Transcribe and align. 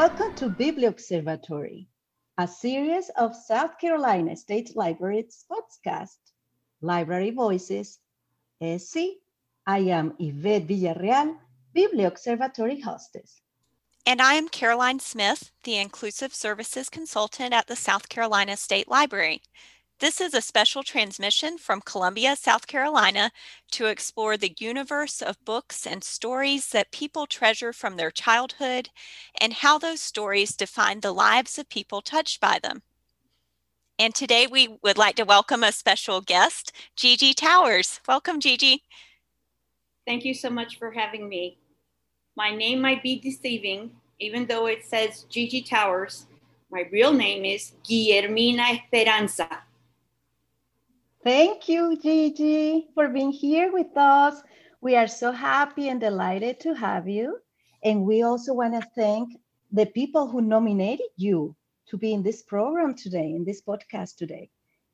Welcome 0.00 0.34
to 0.36 0.48
Bibliobservatory, 0.48 1.86
a 2.38 2.48
series 2.48 3.10
of 3.18 3.36
South 3.36 3.78
Carolina 3.78 4.34
State 4.34 4.74
Library's 4.74 5.44
podcast, 5.52 6.16
Library 6.80 7.32
Voices. 7.32 7.98
SC. 8.62 8.96
I 9.66 9.80
am 9.80 10.14
Yvette 10.18 10.66
Villarreal, 10.66 11.36
Bibliobservatory 11.76 12.82
hostess. 12.82 13.42
And 14.06 14.22
I 14.22 14.36
am 14.36 14.48
Caroline 14.48 15.00
Smith, 15.00 15.50
the 15.64 15.76
Inclusive 15.76 16.32
Services 16.34 16.88
Consultant 16.88 17.52
at 17.52 17.66
the 17.66 17.76
South 17.76 18.08
Carolina 18.08 18.56
State 18.56 18.88
Library. 18.88 19.42
This 20.00 20.18
is 20.18 20.32
a 20.32 20.40
special 20.40 20.82
transmission 20.82 21.58
from 21.58 21.82
Columbia, 21.82 22.34
South 22.34 22.66
Carolina 22.66 23.30
to 23.72 23.84
explore 23.84 24.38
the 24.38 24.54
universe 24.58 25.20
of 25.20 25.44
books 25.44 25.86
and 25.86 26.02
stories 26.02 26.70
that 26.70 26.90
people 26.90 27.26
treasure 27.26 27.74
from 27.74 27.98
their 27.98 28.10
childhood 28.10 28.88
and 29.38 29.52
how 29.52 29.76
those 29.76 30.00
stories 30.00 30.56
define 30.56 31.00
the 31.00 31.12
lives 31.12 31.58
of 31.58 31.68
people 31.68 32.00
touched 32.00 32.40
by 32.40 32.58
them. 32.58 32.80
And 33.98 34.14
today 34.14 34.46
we 34.46 34.78
would 34.82 34.96
like 34.96 35.16
to 35.16 35.24
welcome 35.24 35.62
a 35.62 35.70
special 35.70 36.22
guest, 36.22 36.72
Gigi 36.96 37.34
Towers. 37.34 38.00
Welcome, 38.08 38.40
Gigi. 38.40 38.84
Thank 40.06 40.24
you 40.24 40.32
so 40.32 40.48
much 40.48 40.78
for 40.78 40.92
having 40.92 41.28
me. 41.28 41.58
My 42.38 42.56
name 42.56 42.80
might 42.80 43.02
be 43.02 43.20
deceiving, 43.20 43.90
even 44.18 44.46
though 44.46 44.64
it 44.64 44.86
says 44.86 45.26
Gigi 45.28 45.60
Towers. 45.60 46.24
My 46.70 46.88
real 46.90 47.12
name 47.12 47.44
is 47.44 47.72
Guillermina 47.86 48.80
Esperanza. 48.80 49.64
Thank 51.22 51.68
you, 51.68 51.98
Gigi, 52.00 52.88
for 52.94 53.08
being 53.08 53.30
here 53.30 53.70
with 53.70 53.94
us. 53.94 54.42
We 54.80 54.96
are 54.96 55.06
so 55.06 55.32
happy 55.32 55.88
and 55.88 56.00
delighted 56.00 56.60
to 56.60 56.72
have 56.72 57.06
you. 57.06 57.38
And 57.84 58.06
we 58.06 58.22
also 58.22 58.54
want 58.54 58.72
to 58.72 58.88
thank 58.94 59.38
the 59.70 59.84
people 59.84 60.28
who 60.28 60.40
nominated 60.40 61.12
you 61.16 61.54
to 61.88 61.98
be 61.98 62.14
in 62.14 62.22
this 62.22 62.42
program 62.42 62.94
today, 62.94 63.34
in 63.34 63.44
this 63.44 63.60
podcast 63.60 64.16
today. 64.16 64.48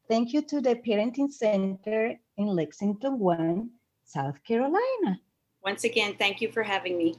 Thank 0.09 0.33
you 0.33 0.43
to 0.43 0.61
the 0.61 0.75
Parenting 0.75 1.31
Center 1.31 2.19
in 2.37 2.47
Lexington 2.47 3.21
One, 3.21 3.71
South 4.05 4.43
Carolina. 4.43 5.21
Once 5.63 5.85
again, 5.85 6.17
thank 6.19 6.41
you 6.41 6.51
for 6.51 6.65
having 6.65 6.99
me. 6.99 7.15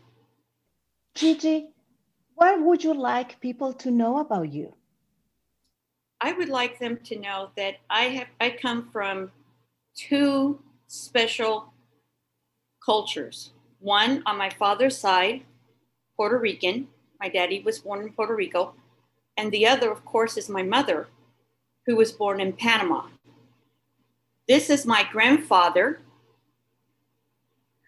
Gigi, 1.16 1.70
what 2.36 2.62
would 2.62 2.84
you 2.84 2.94
like 2.94 3.40
people 3.40 3.74
to 3.74 3.90
know 3.90 4.20
about 4.20 4.52
you? 4.52 4.77
I 6.20 6.34
would 6.34 6.50
like 6.50 6.80
them 6.80 6.98
to 7.06 7.20
know 7.20 7.50
that 7.58 7.78
I 7.90 8.04
have 8.06 8.28
I 8.42 8.50
come 8.50 8.90
from 8.92 9.32
two 9.96 10.59
special 10.88 11.74
cultures. 12.84 13.52
One 13.80 14.24
on 14.26 14.38
my 14.38 14.50
father's 14.50 14.98
side, 14.98 15.44
Puerto 16.16 16.38
Rican. 16.38 16.88
My 17.20 17.30
daddy 17.30 17.62
was 17.62 17.80
born 17.80 18.02
in 18.02 18.14
Puerto 18.14 18.36
Rico. 18.36 18.74
And 19.38 19.52
the 19.52 19.68
other, 19.68 19.92
of 19.92 20.04
course, 20.06 20.38
is 20.38 20.50
my 20.50 20.64
mother, 20.64 21.08
who 21.86 21.96
was 21.96 22.12
born 22.12 22.42
in 22.42 22.54
Panama. 22.54 23.08
This 24.48 24.70
is 24.72 24.86
my 24.86 25.08
grandfather, 25.12 26.00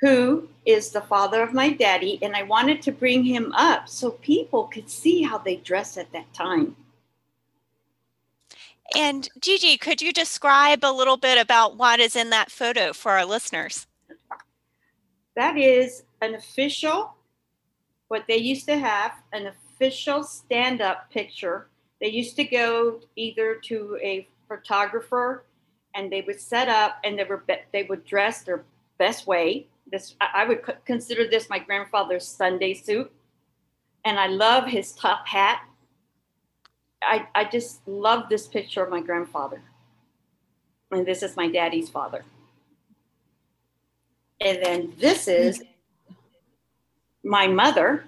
who 0.01 0.49
is 0.65 0.91
the 0.91 1.01
father 1.01 1.41
of 1.41 1.53
my 1.53 1.71
daddy. 1.71 2.19
And 2.21 2.35
I 2.35 2.43
wanted 2.43 2.83
to 2.83 2.91
bring 2.91 3.23
him 3.23 3.51
up 3.53 3.89
so 3.89 4.11
people 4.11 4.65
could 4.65 4.89
see 4.89 5.23
how 5.23 5.39
they 5.39 5.55
dressed 5.55 5.97
at 5.97 6.11
that 6.11 6.31
time. 6.33 6.75
And 8.95 9.29
Gigi, 9.39 9.77
could 9.77 10.01
you 10.01 10.11
describe 10.11 10.83
a 10.83 10.91
little 10.91 11.17
bit 11.17 11.39
about 11.39 11.77
what 11.77 11.99
is 11.99 12.15
in 12.15 12.29
that 12.31 12.51
photo 12.51 12.93
for 12.93 13.11
our 13.11 13.25
listeners? 13.25 13.87
That 15.35 15.57
is 15.57 16.03
an 16.21 16.35
official, 16.35 17.13
what 18.07 18.25
they 18.27 18.37
used 18.37 18.67
to 18.67 18.77
have, 18.77 19.13
an 19.31 19.47
official 19.47 20.23
stand 20.23 20.81
up 20.81 21.09
picture. 21.11 21.67
They 22.01 22.09
used 22.09 22.35
to 22.37 22.43
go 22.43 22.99
either 23.15 23.55
to 23.65 23.97
a 24.01 24.27
photographer 24.47 25.45
and 25.95 26.11
they 26.11 26.21
would 26.21 26.39
set 26.39 26.67
up 26.67 26.97
and 27.03 27.17
they 27.17 27.23
were 27.23 27.43
they 27.71 27.83
would 27.83 28.05
dress 28.05 28.41
their 28.41 28.63
best 28.97 29.27
way. 29.27 29.67
This 29.91 30.15
I 30.19 30.45
would 30.45 30.61
consider 30.85 31.27
this 31.27 31.49
my 31.49 31.59
grandfather's 31.59 32.27
Sunday 32.27 32.73
suit, 32.73 33.11
and 34.05 34.19
I 34.19 34.27
love 34.27 34.65
his 34.67 34.91
top 34.93 35.27
hat 35.27 35.61
I, 37.01 37.27
I 37.33 37.45
just 37.45 37.87
love 37.87 38.29
this 38.29 38.47
picture 38.47 38.83
of 38.83 38.89
my 38.89 39.01
grandfather. 39.01 39.61
And 40.91 41.05
this 41.05 41.23
is 41.23 41.35
my 41.35 41.47
daddy's 41.47 41.89
father. 41.89 42.25
And 44.41 44.59
then 44.63 44.93
this 44.97 45.27
is 45.27 45.61
my 47.23 47.47
mother. 47.47 48.05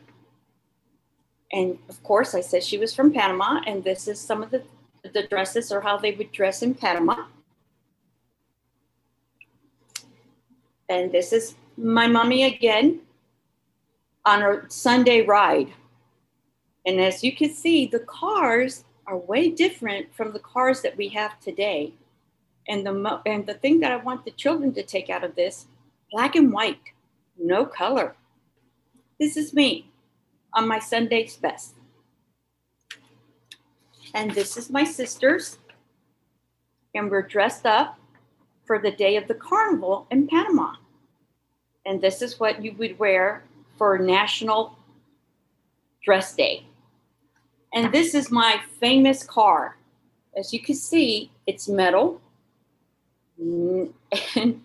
And 1.52 1.78
of 1.90 2.02
course, 2.04 2.34
I 2.34 2.42
said 2.42 2.64
she 2.64 2.78
was 2.78 2.94
from 2.94 3.12
Panama. 3.12 3.62
And 3.68 3.84
this 3.84 4.08
is 4.08 4.20
some 4.20 4.42
of 4.42 4.52
the, 4.52 4.64
the 5.14 5.28
dresses 5.28 5.72
or 5.72 5.82
how 5.82 5.98
they 5.98 6.14
would 6.14 6.32
dress 6.32 6.62
in 6.62 6.74
Panama. 6.74 7.26
And 10.90 11.12
this 11.12 11.32
is 11.32 11.56
my 11.78 12.08
mommy 12.08 12.44
again 12.44 13.00
on 14.26 14.42
her 14.42 14.66
Sunday 14.70 15.22
ride. 15.22 15.72
And 16.86 17.00
as 17.00 17.24
you 17.24 17.36
can 17.36 17.54
see, 17.54 17.86
the 17.86 18.00
cars 18.00 18.84
are 19.08 19.18
way 19.18 19.50
different 19.50 20.14
from 20.16 20.34
the 20.34 20.40
cars 20.40 20.82
that 20.82 20.98
we 20.98 21.10
have 21.10 21.40
today. 21.40 21.94
And 22.68 22.86
the, 22.86 23.22
and 23.26 23.46
the 23.46 23.56
thing 23.56 23.80
that 23.82 23.92
I 23.92 23.98
want 23.98 24.26
the 24.26 24.32
children 24.32 24.74
to 24.74 24.84
take 24.84 25.10
out 25.10 25.24
of 25.24 25.36
this 25.36 25.68
black 26.12 26.36
and 26.36 26.52
white, 26.52 26.80
no 27.38 27.66
color. 27.66 28.16
This 29.20 29.38
is 29.38 29.54
me 29.54 29.90
on 30.54 30.68
my 30.68 30.80
Sunday's 30.80 31.38
best. 31.38 31.76
And 34.14 34.32
this 34.32 34.58
is 34.58 34.70
my 34.70 34.84
sisters. 34.84 35.58
And 36.94 37.10
we're 37.10 37.22
dressed 37.22 37.66
up 37.66 37.98
for 38.66 38.80
the 38.80 38.92
day 38.92 39.16
of 39.16 39.28
the 39.28 39.36
carnival 39.36 40.08
in 40.12 40.28
Panama. 40.28 40.74
And 41.86 42.02
this 42.02 42.22
is 42.22 42.40
what 42.40 42.64
you 42.64 42.74
would 42.78 43.00
wear 43.00 43.44
for 43.78 43.98
National 43.98 44.78
Dress 46.04 46.36
Day. 46.36 46.66
And 47.74 47.94
this 47.94 48.14
is 48.14 48.32
my 48.32 48.62
famous 48.80 49.24
car. 49.24 49.78
As 50.38 50.54
you 50.54 50.60
can 50.60 50.76
see, 50.76 51.32
it's 51.48 51.68
metal. 51.68 52.22
And 54.36 54.62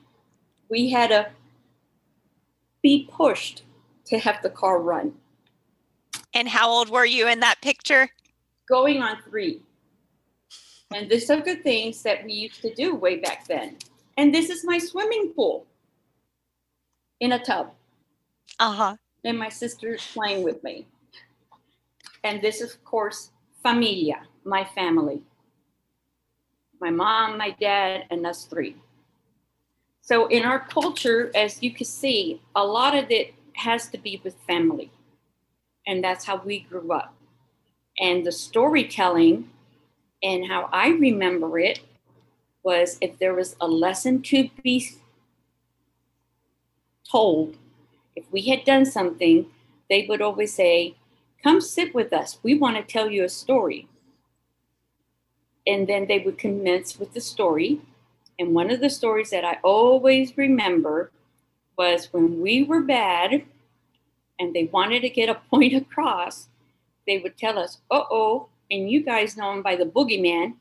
we 0.68 0.90
had 0.90 1.08
to 1.08 1.30
be 2.82 3.08
pushed 3.10 3.62
to 4.06 4.18
have 4.18 4.42
the 4.42 4.50
car 4.50 4.80
run. 4.80 5.14
And 6.34 6.48
how 6.48 6.68
old 6.68 6.90
were 6.90 7.06
you 7.06 7.28
in 7.28 7.40
that 7.40 7.62
picture? 7.62 8.10
Going 8.68 9.00
on 9.02 9.22
three. 9.22 9.62
And 10.94 11.08
these 11.10 11.30
are 11.30 11.40
the 11.40 11.56
things 11.56 12.02
that 12.02 12.24
we 12.24 12.32
used 12.32 12.60
to 12.62 12.74
do 12.74 12.94
way 12.94 13.16
back 13.16 13.46
then. 13.46 13.76
And 14.16 14.34
this 14.34 14.50
is 14.50 14.64
my 14.64 14.78
swimming 14.78 15.32
pool 15.34 15.66
in 17.20 17.32
a 17.32 17.44
tub. 17.44 17.70
Uh 18.58 18.72
huh. 18.72 18.96
And 19.24 19.38
my 19.38 19.48
sister 19.48 19.96
playing 20.12 20.42
with 20.42 20.62
me. 20.62 20.86
And 22.26 22.42
this 22.42 22.60
is, 22.60 22.74
of 22.74 22.84
course, 22.84 23.30
familia, 23.62 24.26
my 24.42 24.64
family. 24.64 25.22
My 26.80 26.90
mom, 26.90 27.38
my 27.38 27.50
dad, 27.50 28.06
and 28.10 28.26
us 28.26 28.46
three. 28.46 28.74
So 30.00 30.26
in 30.26 30.44
our 30.44 30.58
culture, 30.58 31.30
as 31.36 31.62
you 31.62 31.70
can 31.70 31.86
see, 31.86 32.42
a 32.56 32.64
lot 32.66 32.96
of 32.96 33.12
it 33.12 33.32
has 33.52 33.88
to 33.90 33.98
be 33.98 34.20
with 34.24 34.34
family. 34.44 34.90
And 35.86 36.02
that's 36.02 36.24
how 36.24 36.38
we 36.38 36.66
grew 36.68 36.92
up. 36.92 37.14
And 38.00 38.26
the 38.26 38.32
storytelling 38.32 39.48
and 40.20 40.48
how 40.48 40.68
I 40.72 40.88
remember 40.88 41.60
it 41.60 41.78
was 42.64 42.98
if 43.00 43.20
there 43.20 43.34
was 43.34 43.54
a 43.60 43.68
lesson 43.68 44.20
to 44.22 44.50
be 44.64 44.90
told, 47.08 47.56
if 48.16 48.24
we 48.32 48.42
had 48.42 48.64
done 48.64 48.84
something, 48.84 49.46
they 49.88 50.06
would 50.08 50.20
always 50.20 50.52
say, 50.52 50.96
Come 51.46 51.60
sit 51.60 51.94
with 51.94 52.12
us. 52.12 52.40
We 52.42 52.58
want 52.58 52.76
to 52.76 52.82
tell 52.82 53.08
you 53.08 53.22
a 53.22 53.28
story. 53.28 53.86
And 55.64 55.86
then 55.86 56.08
they 56.08 56.18
would 56.18 56.38
commence 56.38 56.98
with 56.98 57.14
the 57.14 57.20
story. 57.20 57.80
And 58.36 58.52
one 58.52 58.68
of 58.68 58.80
the 58.80 58.90
stories 58.90 59.30
that 59.30 59.44
I 59.44 59.58
always 59.62 60.36
remember 60.36 61.12
was 61.78 62.12
when 62.12 62.40
we 62.40 62.64
were 62.64 62.80
bad 62.80 63.44
and 64.40 64.56
they 64.56 64.64
wanted 64.64 65.02
to 65.02 65.08
get 65.08 65.28
a 65.28 65.36
point 65.50 65.72
across, 65.72 66.48
they 67.06 67.18
would 67.18 67.38
tell 67.38 67.60
us, 67.60 67.78
uh 67.92 68.02
oh, 68.10 68.48
and 68.68 68.90
you 68.90 69.04
guys 69.04 69.36
know 69.36 69.52
him 69.52 69.62
by 69.62 69.76
the 69.76 69.86
boogeyman, 69.86 70.54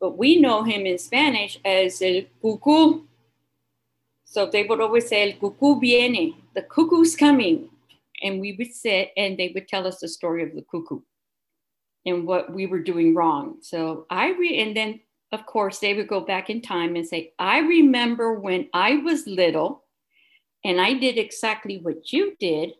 but 0.00 0.16
we 0.16 0.40
know 0.40 0.62
him 0.62 0.86
in 0.86 0.96
Spanish 0.96 1.58
as 1.64 2.00
el 2.00 2.22
cuckoo. 2.40 3.02
So 4.24 4.46
they 4.46 4.62
would 4.62 4.80
always 4.80 5.08
say, 5.08 5.28
el 5.28 5.38
cuckoo 5.40 5.80
viene, 5.80 6.36
the 6.54 6.62
cuckoo's 6.62 7.16
coming 7.16 7.68
and 8.22 8.40
we 8.40 8.54
would 8.58 8.72
sit 8.72 9.10
and 9.16 9.38
they 9.38 9.52
would 9.54 9.68
tell 9.68 9.86
us 9.86 9.98
the 10.00 10.08
story 10.08 10.42
of 10.42 10.54
the 10.54 10.64
cuckoo 10.70 11.00
and 12.06 12.26
what 12.26 12.52
we 12.52 12.66
were 12.66 12.80
doing 12.82 13.14
wrong. 13.14 13.56
So 13.62 14.06
I 14.10 14.30
re 14.32 14.60
and 14.60 14.76
then 14.76 15.00
of 15.32 15.46
course 15.46 15.78
they 15.80 15.94
would 15.94 16.08
go 16.08 16.20
back 16.20 16.50
in 16.50 16.62
time 16.62 16.96
and 16.96 17.06
say, 17.06 17.32
I 17.38 17.58
remember 17.58 18.34
when 18.34 18.68
I 18.72 18.96
was 18.96 19.26
little 19.26 19.84
and 20.64 20.80
I 20.80 20.94
did 20.94 21.18
exactly 21.18 21.78
what 21.78 22.12
you 22.12 22.36
did. 22.38 22.72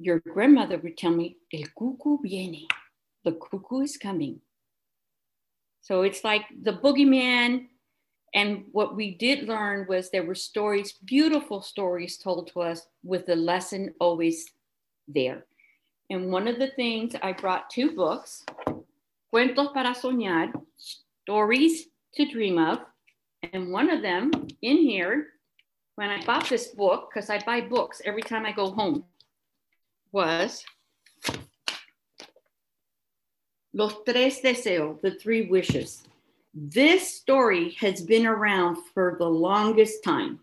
your 0.00 0.20
grandmother 0.20 0.78
would 0.78 0.96
tell 0.96 1.10
me, 1.10 1.36
El 1.52 1.64
cuckoo 1.78 2.16
viene, 2.22 2.66
the 3.22 3.32
cuckoo 3.32 3.80
is 3.82 3.98
coming. 3.98 4.40
So 5.82 6.02
it's 6.02 6.24
like 6.24 6.42
the 6.62 6.72
boogeyman. 6.72 7.66
And 8.32 8.64
what 8.70 8.94
we 8.94 9.14
did 9.16 9.48
learn 9.48 9.86
was 9.88 10.10
there 10.10 10.24
were 10.24 10.36
stories, 10.36 10.92
beautiful 11.04 11.62
stories 11.62 12.16
told 12.16 12.48
to 12.52 12.60
us 12.62 12.86
with 13.02 13.26
the 13.26 13.34
lesson 13.34 13.94
always 13.98 14.46
there. 15.08 15.46
And 16.10 16.30
one 16.30 16.46
of 16.46 16.58
the 16.58 16.70
things 16.76 17.14
I 17.22 17.32
brought 17.32 17.70
two 17.70 17.92
books, 17.92 18.44
Cuentos 19.32 19.72
para 19.72 19.94
Soñar, 19.94 20.52
Stories 21.22 21.86
to 22.14 22.26
Dream 22.26 22.58
of. 22.58 22.80
And 23.52 23.72
one 23.72 23.90
of 23.90 24.02
them 24.02 24.30
in 24.62 24.76
here, 24.78 25.28
when 25.94 26.10
I 26.10 26.24
bought 26.24 26.48
this 26.48 26.68
book, 26.68 27.10
because 27.10 27.30
I 27.30 27.38
buy 27.38 27.60
books 27.60 28.02
every 28.04 28.22
time 28.22 28.44
I 28.44 28.52
go 28.52 28.70
home, 28.70 29.04
was 30.12 30.64
Los 33.72 33.94
Tres 34.04 34.40
Deseos, 34.40 35.00
the 35.00 35.12
Three 35.12 35.46
Wishes. 35.46 36.02
This 36.52 37.14
story 37.14 37.76
has 37.80 38.00
been 38.02 38.26
around 38.26 38.76
for 38.92 39.16
the 39.18 39.28
longest 39.28 40.02
time. 40.02 40.40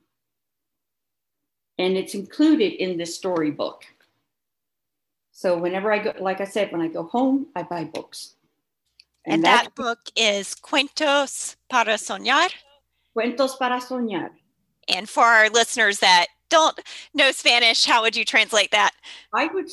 And 1.78 1.96
it's 1.96 2.16
included 2.16 2.74
in 2.82 2.98
the 2.98 3.06
storybook. 3.06 3.84
So 5.32 5.58
whenever 5.58 5.92
I 5.92 6.00
go, 6.00 6.14
like 6.20 6.42
I 6.42 6.46
said, 6.46 6.72
when 6.72 6.82
I 6.82 6.88
go 6.88 7.04
home, 7.04 7.48
I 7.56 7.64
buy 7.64 7.84
books. 7.84 8.34
And, 9.26 9.36
and 9.36 9.44
that 9.44 9.76
book 9.76 10.00
is 10.16 10.56
Cuentos 10.56 11.58
para 11.70 11.96
Soñar. 11.96 12.50
Cuentos 13.16 13.58
para 13.60 13.80
Soñar. 13.80 14.30
And 14.88 15.08
for 15.08 15.26
our 15.26 15.50
listeners 15.50 16.00
that 16.00 16.28
don't 16.50 16.80
know 17.14 17.32
Spanish, 17.32 17.86
how 17.86 18.02
would 18.02 18.16
you 18.16 18.24
translate 18.24 18.72
that? 18.72 18.92
I 19.34 19.48
would 19.48 19.70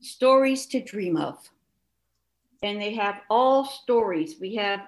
stories 0.00 0.66
to 0.66 0.80
dream 0.80 1.16
of. 1.16 1.50
And 2.64 2.80
they 2.80 2.94
have 2.94 3.20
all 3.28 3.66
stories. 3.66 4.36
We 4.40 4.54
have, 4.54 4.80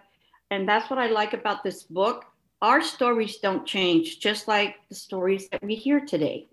and 0.51 0.67
that's 0.67 0.89
what 0.89 0.99
I 0.99 1.09
like 1.09 1.35
about 1.35 1.63
this 1.63 1.83
book. 1.83 2.25
Our 2.63 2.81
stories 2.81 3.37
don't 3.37 3.67
change, 3.67 4.19
just 4.19 4.49
like 4.49 4.77
the 4.89 4.95
stories 4.95 5.51
that 5.51 5.63
we 5.63 5.75
hear 5.75 6.01
today. 6.01 6.49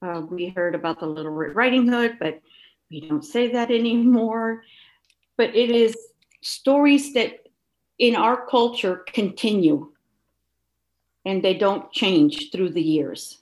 Uh, 0.00 0.22
we 0.30 0.50
heard 0.50 0.76
about 0.76 1.00
the 1.00 1.06
Little 1.06 1.32
Red 1.32 1.56
Riding 1.56 1.88
Hood, 1.88 2.18
but 2.20 2.40
we 2.88 3.00
don't 3.00 3.24
say 3.24 3.50
that 3.50 3.70
anymore. 3.80 4.62
But 5.36 5.56
it 5.56 5.70
is 5.70 5.96
stories 6.40 7.14
that 7.14 7.32
in 7.98 8.14
our 8.14 8.46
culture 8.46 9.02
continue 9.12 9.90
and 11.24 11.42
they 11.42 11.54
don't 11.54 11.90
change 11.90 12.52
through 12.52 12.70
the 12.70 12.82
years. 12.82 13.38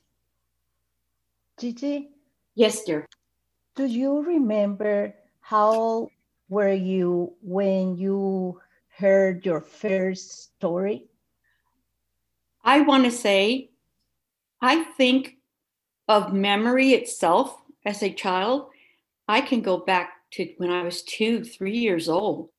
Gigi? 1.58 2.08
Yes, 2.54 2.84
dear. 2.84 3.06
Do 3.74 3.84
you 3.84 4.22
remember 4.22 5.14
how 5.40 6.08
were 6.52 6.74
you 6.74 7.32
when 7.40 7.96
you 7.96 8.60
heard 8.98 9.46
your 9.46 9.62
first 9.62 10.42
story? 10.42 11.06
I 12.62 12.82
want 12.82 13.04
to 13.04 13.10
say, 13.10 13.70
I 14.60 14.84
think 14.84 15.38
of 16.08 16.34
memory 16.34 16.90
itself 16.90 17.56
as 17.86 18.02
a 18.02 18.12
child. 18.12 18.68
I 19.26 19.40
can 19.40 19.62
go 19.62 19.78
back 19.78 20.12
to 20.32 20.52
when 20.58 20.70
I 20.70 20.82
was 20.82 21.00
two, 21.02 21.42
three 21.42 21.78
years 21.78 22.06
old. 22.06 22.50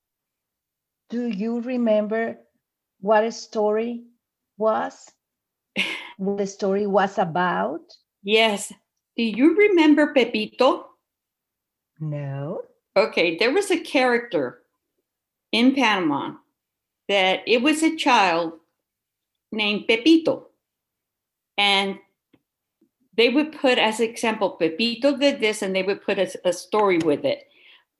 Do 1.11 1.27
you 1.27 1.61
remember 1.61 2.39
what 2.99 3.23
a 3.23 3.31
story 3.31 4.05
was? 4.57 5.11
what 6.17 6.39
the 6.39 6.47
story 6.47 6.87
was 6.87 7.19
about? 7.19 7.81
Yes. 8.23 8.73
Do 9.15 9.21
you 9.21 9.55
remember 9.55 10.15
Pepito? 10.15 10.87
No. 11.99 12.63
Okay, 12.95 13.37
there 13.37 13.51
was 13.51 13.71
a 13.71 13.79
character 13.79 14.61
in 15.51 15.73
Panama 15.73 16.35
that 17.09 17.41
it 17.47 17.61
was 17.61 17.81
a 17.81 17.95
child 17.95 18.53
named 19.51 19.87
Pepito. 19.87 20.47
And 21.57 21.99
they 23.15 23.29
would 23.29 23.51
put 23.51 23.77
as 23.77 23.99
example, 23.99 24.51
Pepito 24.51 25.17
did 25.17 25.39
this, 25.39 25.61
and 25.61 25.75
they 25.75 25.83
would 25.83 26.03
put 26.03 26.17
a, 26.17 26.31
a 26.45 26.53
story 26.53 26.97
with 26.99 27.25
it. 27.25 27.47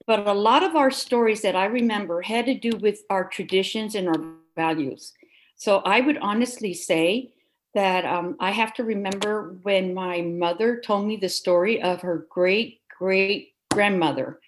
But 0.06 0.28
a 0.28 0.34
lot 0.34 0.64
of 0.64 0.76
our 0.76 0.92
stories 0.92 1.42
that 1.42 1.56
I 1.56 1.66
remember 1.66 2.22
had 2.22 2.46
to 2.48 2.54
do 2.54 2.72
with 2.78 3.04
our 3.10 3.28
traditions 3.30 3.96
and 3.96 4.08
our 4.08 4.22
values. 4.56 5.14
So 5.56 5.78
I 5.86 6.02
would 6.02 6.18
honestly 6.18 6.74
say 6.74 7.32
that 7.74 8.06
um, 8.06 8.36
I 8.40 8.52
have 8.52 8.74
to 8.76 8.84
remember 8.84 9.58
when 9.64 9.94
my 9.94 10.22
mother 10.22 10.80
told 10.80 11.08
me 11.08 11.16
the 11.16 11.30
story 11.30 11.82
of 11.82 12.02
her 12.02 12.28
great 12.30 12.82
great 12.90 13.54
grandmother 13.72 14.40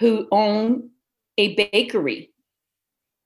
who 0.00 0.28
owned 0.30 0.90
a 1.38 1.54
bakery. 1.54 2.30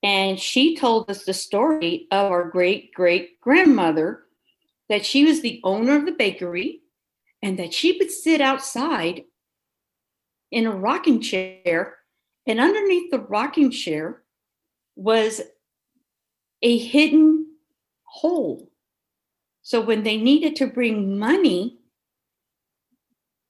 And 0.03 0.39
she 0.39 0.77
told 0.77 1.11
us 1.11 1.25
the 1.25 1.35
story 1.35 2.07
of 2.11 2.31
our 2.31 2.49
great 2.49 2.95
great 2.95 3.41
grandmother 3.41 4.25
that 4.89 5.05
she 5.05 5.25
was 5.25 5.41
the 5.41 5.61
owner 5.65 5.97
of 5.97 6.07
the 6.07 6.13
bakery 6.13 6.83
and 7.43 7.59
that 7.59 7.75
she 7.75 7.97
would 7.99 8.11
sit 8.11 8.41
outside 8.41 9.25
in 10.51 10.67
a 10.67 10.75
rocking 10.75 11.21
chair. 11.21 11.97
And 12.47 12.61
underneath 12.61 13.11
the 13.11 13.19
rocking 13.19 13.71
chair 13.71 14.23
was 14.97 15.43
a 16.63 16.79
hidden 16.79 17.47
hole 18.05 18.71
so 19.69 19.83
when 19.83 20.03
they 20.03 20.17
needed 20.17 20.57
to 20.57 20.67
bring 20.67 21.19
money 21.19 21.78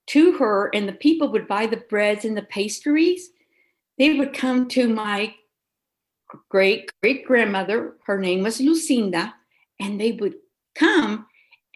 to 0.09 0.33
her 0.33 0.69
and 0.73 0.87
the 0.87 0.93
people 0.93 1.29
would 1.29 1.47
buy 1.47 1.65
the 1.65 1.77
breads 1.77 2.25
and 2.25 2.35
the 2.35 2.41
pastries, 2.43 3.29
they 3.97 4.13
would 4.13 4.33
come 4.33 4.67
to 4.69 4.87
my 4.87 5.33
great 6.49 6.91
great 7.01 7.25
grandmother, 7.25 7.95
her 8.05 8.19
name 8.19 8.43
was 8.43 8.59
Lucinda, 8.59 9.33
and 9.79 9.99
they 9.99 10.11
would 10.13 10.35
come 10.75 11.25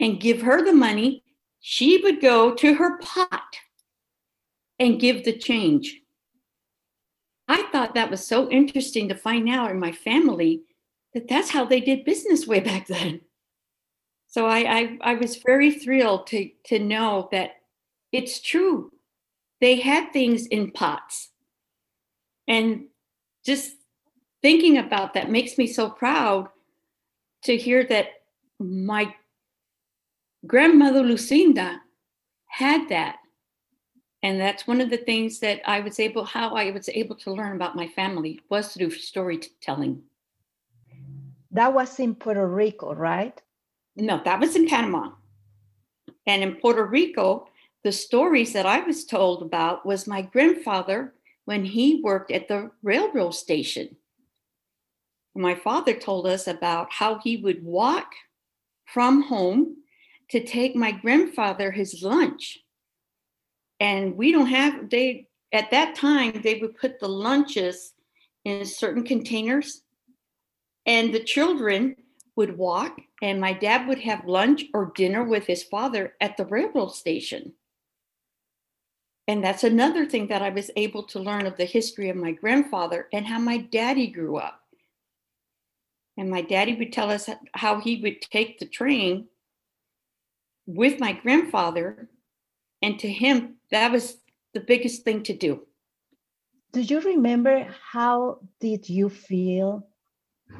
and 0.00 0.20
give 0.20 0.42
her 0.42 0.64
the 0.64 0.72
money. 0.72 1.22
She 1.60 1.98
would 2.02 2.20
go 2.20 2.54
to 2.54 2.74
her 2.74 2.98
pot 2.98 3.56
and 4.78 5.00
give 5.00 5.24
the 5.24 5.36
change. 5.36 6.00
I 7.46 7.62
thought 7.70 7.94
that 7.94 8.10
was 8.10 8.26
so 8.26 8.50
interesting 8.50 9.08
to 9.08 9.14
find 9.14 9.48
out 9.48 9.70
in 9.70 9.78
my 9.78 9.92
family 9.92 10.62
that 11.12 11.28
that's 11.28 11.50
how 11.50 11.64
they 11.64 11.80
did 11.80 12.04
business 12.04 12.46
way 12.46 12.60
back 12.60 12.86
then. 12.86 13.20
So 14.26 14.46
I, 14.46 14.58
I, 14.58 14.98
I 15.12 15.14
was 15.14 15.36
very 15.36 15.70
thrilled 15.70 16.26
to, 16.28 16.50
to 16.66 16.78
know 16.78 17.28
that 17.30 17.52
it's 18.14 18.40
true. 18.40 18.92
They 19.60 19.74
had 19.80 20.12
things 20.12 20.46
in 20.46 20.70
pots. 20.70 21.30
And 22.46 22.84
just 23.44 23.72
thinking 24.40 24.78
about 24.78 25.14
that 25.14 25.32
makes 25.32 25.58
me 25.58 25.66
so 25.66 25.90
proud 25.90 26.48
to 27.42 27.56
hear 27.56 27.82
that 27.84 28.06
my 28.60 29.12
grandmother 30.46 31.02
Lucinda 31.02 31.80
had 32.46 32.88
that. 32.88 33.16
And 34.22 34.40
that's 34.40 34.66
one 34.66 34.80
of 34.80 34.90
the 34.90 34.98
things 34.98 35.40
that 35.40 35.60
I 35.66 35.80
was 35.80 35.98
able, 35.98 36.24
how 36.24 36.54
I 36.54 36.70
was 36.70 36.88
able 36.88 37.16
to 37.16 37.32
learn 37.32 37.56
about 37.56 37.74
my 37.74 37.88
family 37.88 38.40
was 38.48 38.74
through 38.74 38.92
storytelling. 38.92 40.02
That 41.50 41.74
was 41.74 41.98
in 41.98 42.14
Puerto 42.14 42.46
Rico, 42.46 42.94
right? 42.94 43.40
no, 43.96 44.20
that 44.24 44.38
was 44.40 44.54
in 44.56 44.68
Panama. 44.68 45.10
And 46.26 46.42
in 46.42 46.56
Puerto 46.56 46.84
Rico, 46.84 47.48
the 47.84 47.92
stories 47.92 48.54
that 48.54 48.64
I 48.64 48.80
was 48.80 49.04
told 49.04 49.42
about 49.42 49.84
was 49.84 50.06
my 50.06 50.22
grandfather 50.22 51.12
when 51.44 51.66
he 51.66 52.00
worked 52.02 52.30
at 52.30 52.48
the 52.48 52.70
railroad 52.82 53.32
station. 53.32 53.96
My 55.36 55.54
father 55.54 55.92
told 55.92 56.26
us 56.26 56.46
about 56.46 56.90
how 56.90 57.18
he 57.18 57.36
would 57.36 57.62
walk 57.62 58.10
from 58.86 59.22
home 59.22 59.76
to 60.30 60.42
take 60.42 60.74
my 60.74 60.92
grandfather 60.92 61.70
his 61.70 62.02
lunch. 62.02 62.58
And 63.80 64.16
we 64.16 64.32
don't 64.32 64.46
have, 64.46 64.88
they, 64.88 65.28
at 65.52 65.70
that 65.72 65.94
time, 65.94 66.40
they 66.42 66.54
would 66.60 66.78
put 66.78 66.98
the 66.98 67.08
lunches 67.08 67.92
in 68.46 68.64
certain 68.64 69.04
containers. 69.04 69.82
And 70.86 71.12
the 71.12 71.22
children 71.22 71.96
would 72.36 72.56
walk 72.56 72.98
and 73.20 73.40
my 73.40 73.52
dad 73.52 73.86
would 73.88 74.00
have 74.00 74.26
lunch 74.26 74.64
or 74.72 74.92
dinner 74.94 75.22
with 75.22 75.46
his 75.46 75.62
father 75.62 76.14
at 76.20 76.36
the 76.38 76.46
railroad 76.46 76.94
station. 76.94 77.52
And 79.26 79.42
that's 79.42 79.64
another 79.64 80.04
thing 80.04 80.26
that 80.28 80.42
I 80.42 80.50
was 80.50 80.70
able 80.76 81.02
to 81.04 81.18
learn 81.18 81.46
of 81.46 81.56
the 81.56 81.64
history 81.64 82.10
of 82.10 82.16
my 82.16 82.32
grandfather 82.32 83.08
and 83.12 83.26
how 83.26 83.38
my 83.38 83.56
daddy 83.56 84.08
grew 84.08 84.36
up. 84.36 84.60
And 86.16 86.30
my 86.30 86.42
daddy 86.42 86.74
would 86.74 86.92
tell 86.92 87.10
us 87.10 87.28
how 87.54 87.80
he 87.80 88.00
would 88.02 88.20
take 88.20 88.58
the 88.58 88.66
train 88.66 89.26
with 90.66 91.00
my 91.00 91.12
grandfather. 91.12 92.08
And 92.82 92.98
to 93.00 93.08
him, 93.10 93.56
that 93.70 93.90
was 93.90 94.18
the 94.52 94.60
biggest 94.60 95.04
thing 95.04 95.22
to 95.24 95.32
do. 95.32 95.62
Do 96.72 96.82
you 96.82 97.00
remember 97.00 97.66
how 97.92 98.40
did 98.60 98.88
you 98.88 99.08
feel 99.08 99.86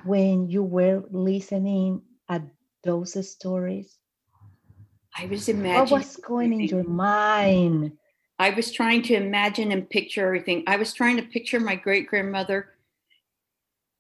when 0.05 0.49
you 0.49 0.63
were 0.63 1.05
listening 1.11 2.03
at 2.29 2.43
those 2.83 3.31
stories? 3.31 3.99
I 5.17 5.27
was 5.27 5.49
imagining 5.49 5.81
what 5.81 5.91
was 5.91 6.17
going 6.17 6.53
in 6.53 6.61
your 6.61 6.85
mind 6.85 7.93
I 8.39 8.51
was 8.51 8.73
trying 8.73 9.03
to 9.03 9.15
imagine 9.15 9.71
and 9.71 9.89
picture 9.89 10.27
everything. 10.27 10.65
I 10.67 10.77
was 10.77 10.93
trying 10.93 11.17
to 11.17 11.23
picture 11.23 11.61
my 11.61 11.77
great 11.77 12.09
grandmother 12.09 12.71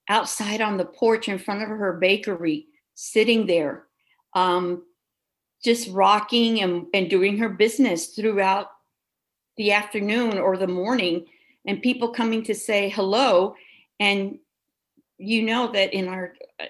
outside 0.09 0.61
on 0.61 0.77
the 0.77 0.85
porch 0.85 1.29
in 1.29 1.39
front 1.39 1.63
of 1.63 1.69
her 1.69 1.95
bakery, 1.95 2.67
sitting 2.95 3.47
there, 3.47 3.85
um, 4.35 4.83
just 5.63 5.89
rocking 5.91 6.61
and, 6.61 6.87
and 6.93 7.09
doing 7.09 7.39
her 7.39 7.49
business 7.49 8.09
throughout 8.09 8.71
the 9.57 9.73
afternoon 9.73 10.39
or 10.39 10.57
the 10.57 10.67
morning, 10.67 11.25
and 11.67 11.81
people 11.81 12.09
coming 12.09 12.43
to 12.43 12.55
say 12.55 12.89
hello. 12.89 13.55
And 14.01 14.39
you 15.19 15.43
know 15.43 15.71
that 15.73 15.95
in 15.95 16.09
our 16.09 16.35
uh, 16.61 16.67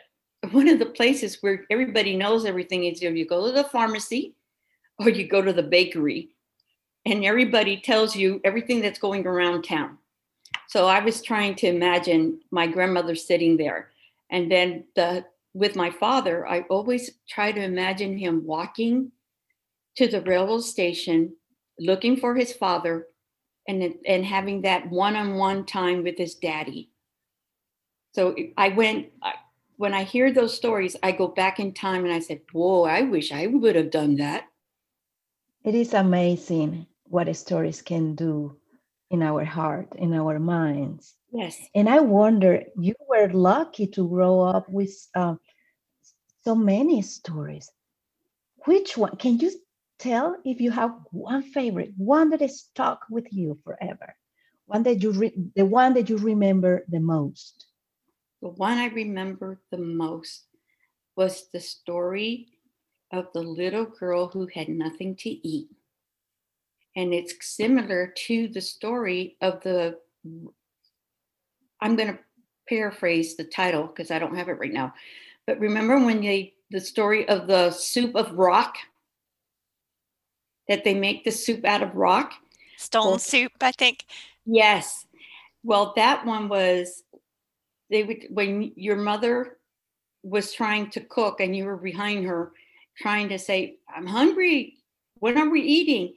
one 0.50 0.68
of 0.68 0.78
the 0.78 0.86
places 0.86 1.38
where 1.40 1.64
everybody 1.70 2.14
knows 2.14 2.44
everything 2.44 2.84
is 2.84 3.00
you 3.00 3.26
go 3.26 3.46
to 3.46 3.52
the 3.52 3.64
pharmacy 3.64 4.34
or 4.98 5.08
you 5.08 5.26
go 5.26 5.40
to 5.40 5.54
the 5.54 5.62
bakery 5.62 6.33
and 7.06 7.24
everybody 7.24 7.76
tells 7.80 8.16
you 8.16 8.40
everything 8.44 8.80
that's 8.80 8.98
going 8.98 9.26
around 9.26 9.62
town. 9.62 9.98
So 10.68 10.86
I 10.86 11.00
was 11.00 11.22
trying 11.22 11.54
to 11.56 11.66
imagine 11.66 12.40
my 12.50 12.66
grandmother 12.66 13.14
sitting 13.14 13.56
there. 13.56 13.90
And 14.30 14.50
then 14.50 14.84
the 14.96 15.26
with 15.52 15.76
my 15.76 15.90
father, 15.90 16.46
I 16.48 16.62
always 16.62 17.12
try 17.28 17.52
to 17.52 17.62
imagine 17.62 18.18
him 18.18 18.44
walking 18.44 19.12
to 19.96 20.08
the 20.08 20.20
railroad 20.22 20.64
station, 20.64 21.36
looking 21.78 22.16
for 22.16 22.34
his 22.34 22.52
father, 22.52 23.06
and, 23.68 23.94
and 24.04 24.24
having 24.24 24.62
that 24.62 24.90
one-on-one 24.90 25.64
time 25.64 26.02
with 26.02 26.18
his 26.18 26.34
daddy. 26.34 26.90
So 28.12 28.34
I 28.56 28.70
went, 28.70 29.12
I, 29.22 29.34
when 29.76 29.94
I 29.94 30.02
hear 30.02 30.32
those 30.32 30.54
stories, 30.54 30.96
I 31.04 31.12
go 31.12 31.28
back 31.28 31.60
in 31.60 31.72
time 31.72 32.04
and 32.04 32.12
I 32.12 32.18
said, 32.18 32.40
Whoa, 32.52 32.82
I 32.82 33.02
wish 33.02 33.30
I 33.30 33.46
would 33.46 33.76
have 33.76 33.90
done 33.90 34.16
that. 34.16 34.48
It 35.62 35.74
is 35.74 35.94
amazing 35.94 36.86
what 37.08 37.34
stories 37.36 37.82
can 37.82 38.14
do 38.14 38.56
in 39.10 39.22
our 39.22 39.44
heart, 39.44 39.88
in 39.96 40.12
our 40.14 40.38
minds. 40.38 41.14
Yes. 41.32 41.58
And 41.74 41.88
I 41.88 42.00
wonder, 42.00 42.62
you 42.78 42.94
were 43.08 43.28
lucky 43.32 43.86
to 43.88 44.08
grow 44.08 44.40
up 44.40 44.68
with 44.68 44.92
uh, 45.14 45.36
so 46.42 46.54
many 46.54 47.02
stories. 47.02 47.70
Which 48.66 48.96
one 48.96 49.16
can 49.16 49.38
you 49.38 49.52
tell 49.98 50.36
if 50.44 50.60
you 50.60 50.70
have 50.70 50.94
one 51.10 51.42
favorite, 51.42 51.92
one 51.96 52.30
that 52.30 52.42
is 52.42 52.60
stuck 52.60 53.04
with 53.10 53.26
you 53.30 53.58
forever, 53.64 54.16
one 54.66 54.82
that 54.84 55.02
you 55.02 55.12
re- 55.12 55.50
the 55.54 55.66
one 55.66 55.94
that 55.94 56.08
you 56.08 56.16
remember 56.16 56.84
the 56.88 57.00
most? 57.00 57.66
The 58.42 58.48
one 58.48 58.78
I 58.78 58.86
remember 58.86 59.60
the 59.70 59.78
most 59.78 60.44
was 61.16 61.48
the 61.52 61.60
story 61.60 62.48
of 63.12 63.28
the 63.32 63.42
little 63.42 63.84
girl 63.84 64.28
who 64.28 64.48
had 64.52 64.68
nothing 64.68 65.14
to 65.16 65.30
eat 65.30 65.68
and 66.96 67.12
it's 67.12 67.34
similar 67.46 68.12
to 68.26 68.48
the 68.48 68.60
story 68.60 69.36
of 69.40 69.62
the 69.62 69.98
i'm 71.80 71.96
going 71.96 72.12
to 72.12 72.18
paraphrase 72.68 73.36
the 73.36 73.44
title 73.44 73.86
because 73.86 74.10
i 74.10 74.18
don't 74.18 74.36
have 74.36 74.48
it 74.48 74.58
right 74.58 74.72
now. 74.72 74.94
But 75.46 75.60
remember 75.60 75.98
when 75.98 76.20
they 76.20 76.54
the 76.70 76.80
story 76.80 77.28
of 77.28 77.46
the 77.46 77.70
soup 77.70 78.14
of 78.16 78.32
rock? 78.32 78.76
That 80.68 80.84
they 80.84 80.94
make 80.94 81.24
the 81.24 81.30
soup 81.30 81.64
out 81.64 81.82
of 81.82 81.94
rock? 81.94 82.32
Stone 82.78 83.06
well, 83.06 83.18
soup 83.18 83.52
i 83.60 83.72
think. 83.72 84.06
Yes. 84.46 85.06
Well 85.62 85.92
that 85.96 86.24
one 86.24 86.48
was 86.48 87.02
they 87.90 88.02
would 88.02 88.26
when 88.30 88.72
your 88.76 88.96
mother 88.96 89.58
was 90.22 90.54
trying 90.54 90.88
to 90.90 91.00
cook 91.00 91.40
and 91.40 91.54
you 91.54 91.66
were 91.66 91.76
behind 91.76 92.24
her 92.24 92.52
trying 92.96 93.28
to 93.28 93.38
say 93.38 93.76
i'm 93.94 94.06
hungry. 94.06 94.78
What 95.18 95.36
are 95.36 95.48
we 95.48 95.60
eating 95.60 96.14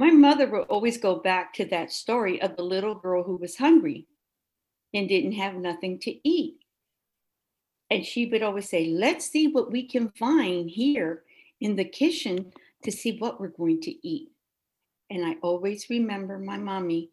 my 0.00 0.10
mother 0.10 0.46
would 0.46 0.62
always 0.70 0.96
go 0.96 1.16
back 1.16 1.52
to 1.52 1.66
that 1.66 1.92
story 1.92 2.40
of 2.40 2.56
the 2.56 2.62
little 2.62 2.94
girl 2.94 3.22
who 3.22 3.36
was 3.36 3.58
hungry 3.58 4.06
and 4.94 5.06
didn't 5.06 5.32
have 5.32 5.54
nothing 5.54 5.98
to 5.98 6.26
eat. 6.26 6.54
And 7.90 8.02
she 8.06 8.24
would 8.24 8.42
always 8.42 8.66
say, 8.66 8.86
Let's 8.86 9.26
see 9.26 9.46
what 9.46 9.70
we 9.70 9.86
can 9.86 10.08
find 10.18 10.70
here 10.70 11.24
in 11.60 11.76
the 11.76 11.84
kitchen 11.84 12.50
to 12.82 12.90
see 12.90 13.18
what 13.18 13.38
we're 13.38 13.48
going 13.48 13.82
to 13.82 14.08
eat. 14.08 14.30
And 15.10 15.22
I 15.22 15.36
always 15.42 15.90
remember 15.90 16.38
my 16.38 16.56
mommy 16.56 17.10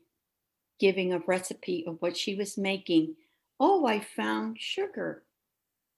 giving 0.79 1.12
a 1.12 1.20
recipe 1.27 1.84
of 1.86 1.98
what 2.00 2.15
she 2.15 2.36
was 2.36 2.58
making. 2.58 3.15
Oh, 3.60 3.86
I 3.86 4.00
found 4.00 4.62
sugar. 4.62 5.24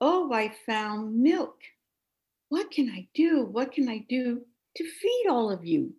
Oh, 0.02 0.34
I 0.34 0.52
found 0.66 1.22
milk. 1.22 1.60
What 2.48 2.72
can 2.72 2.90
I 2.90 3.10
do? 3.14 3.46
What 3.46 3.74
can 3.74 3.88
I 3.88 4.08
do 4.10 4.42
to 4.76 4.84
feed 4.84 5.28
all 5.30 5.52
of 5.52 5.64
you? 5.64 5.94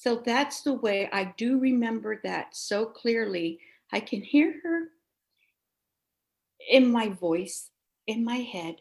So 0.00 0.22
that's 0.24 0.62
the 0.62 0.74
way 0.74 1.10
I 1.12 1.34
do 1.36 1.58
remember 1.58 2.20
that 2.22 2.54
so 2.54 2.86
clearly. 2.86 3.58
I 3.92 3.98
can 3.98 4.22
hear 4.22 4.54
her 4.62 4.90
in 6.70 6.92
my 6.92 7.08
voice, 7.08 7.70
in 8.06 8.24
my 8.24 8.36
head, 8.36 8.76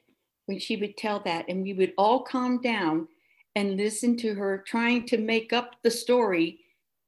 when 0.45 0.59
she 0.59 0.77
would 0.77 0.95
tell 0.95 1.19
that. 1.21 1.45
And 1.49 1.63
we 1.63 1.73
would 1.73 1.93
all 1.97 2.21
calm 2.21 2.61
down 2.61 3.07
and 3.55 3.77
listen 3.77 4.15
to 4.17 4.35
her 4.35 4.63
trying 4.67 5.07
to 5.07 5.17
make 5.17 5.53
up 5.53 5.77
the 5.81 5.89
story 5.89 6.59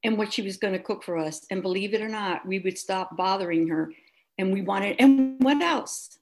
and 0.03 0.17
what 0.17 0.33
she 0.33 0.41
was 0.41 0.57
going 0.57 0.73
to 0.73 0.79
cook 0.79 1.03
for 1.03 1.15
us. 1.15 1.45
And 1.51 1.61
believe 1.61 1.93
it 1.93 2.01
or 2.01 2.09
not, 2.09 2.47
we 2.47 2.57
would 2.57 2.79
stop 2.79 3.15
bothering 3.15 3.67
her 3.67 3.93
and 4.39 4.51
we 4.51 4.63
wanted, 4.63 4.95
and 4.97 5.35
what 5.43 5.61
else? 5.61 6.17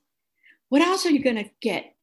What 0.68 0.82
else 0.82 1.06
are 1.06 1.12
you 1.12 1.24
going 1.24 1.38
to 1.42 1.50
get? 1.62 1.96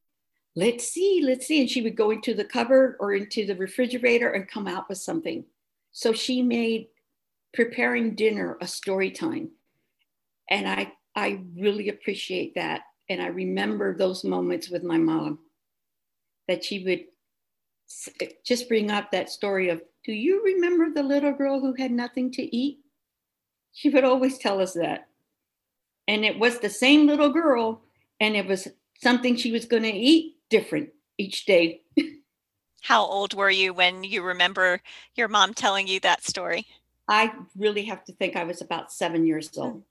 Let's 0.55 0.87
see, 0.87 1.21
let's 1.23 1.45
see. 1.45 1.61
And 1.61 1.69
she 1.69 1.83
would 1.83 1.95
go 1.95 2.09
into 2.09 2.33
the 2.33 2.45
cupboard 2.45 2.95
or 2.99 3.13
into 3.13 3.45
the 3.45 3.55
refrigerator 3.55 4.31
and 4.31 4.47
come 4.47 4.67
out 4.67 4.89
with 4.89 4.97
something. 4.97 5.45
So 5.95 6.11
she 6.11 6.41
made 6.41 6.87
preparing 7.53 8.15
dinner 8.15 8.57
a 8.59 8.67
story 8.67 9.11
time. 9.11 9.51
And 10.49 10.67
I, 10.67 10.91
I 11.15 11.39
really 11.57 11.87
appreciate 11.87 12.55
that. 12.55 12.81
And 13.09 13.21
I 13.21 13.27
remember 13.27 13.97
those 13.97 14.25
moments 14.25 14.69
with 14.69 14.83
my 14.83 14.97
mom 14.97 15.39
that 16.49 16.65
she 16.65 16.83
would 16.83 17.05
just 18.45 18.67
bring 18.67 18.91
up 18.91 19.11
that 19.11 19.29
story 19.29 19.69
of, 19.69 19.81
Do 20.03 20.11
you 20.11 20.43
remember 20.43 20.89
the 20.93 21.01
little 21.01 21.31
girl 21.31 21.61
who 21.61 21.73
had 21.77 21.91
nothing 21.91 22.29
to 22.33 22.55
eat? 22.55 22.79
She 23.71 23.87
would 23.89 24.03
always 24.03 24.37
tell 24.37 24.59
us 24.59 24.73
that. 24.73 25.07
And 26.09 26.25
it 26.25 26.37
was 26.37 26.59
the 26.59 26.69
same 26.69 27.07
little 27.07 27.29
girl, 27.29 27.83
and 28.19 28.35
it 28.35 28.47
was 28.47 28.67
something 29.01 29.37
she 29.37 29.53
was 29.53 29.63
going 29.63 29.83
to 29.83 29.93
eat 29.93 30.35
different 30.49 30.89
each 31.17 31.45
day. 31.45 31.83
How 32.85 33.03
old 33.03 33.33
were 33.33 33.49
you 33.49 33.73
when 33.73 34.03
you 34.03 34.21
remember 34.21 34.79
your 35.15 35.27
mom 35.27 35.55
telling 35.55 35.87
you 35.87 35.99
that 36.01 36.23
story? 36.23 36.67
I 37.07 37.33
really 37.57 37.83
have 37.85 38.03
to 38.05 38.13
think 38.13 38.35
I 38.35 38.43
was 38.43 38.61
about 38.61 38.93
seven 38.93 39.25
years 39.25 39.49
hmm. 39.55 39.59
old. 39.59 39.83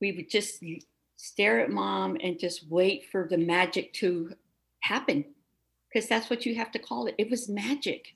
We 0.00 0.12
would 0.12 0.30
just 0.30 0.62
stare 1.16 1.58
at 1.58 1.70
mom 1.70 2.16
and 2.22 2.38
just 2.38 2.70
wait 2.70 3.10
for 3.10 3.26
the 3.28 3.38
magic 3.38 3.92
to 3.94 4.34
happen 4.82 5.24
because 5.88 6.08
that's 6.08 6.30
what 6.30 6.46
you 6.46 6.54
have 6.54 6.70
to 6.70 6.78
call 6.78 7.08
it. 7.08 7.16
It 7.18 7.28
was 7.28 7.48
magic. 7.48 8.14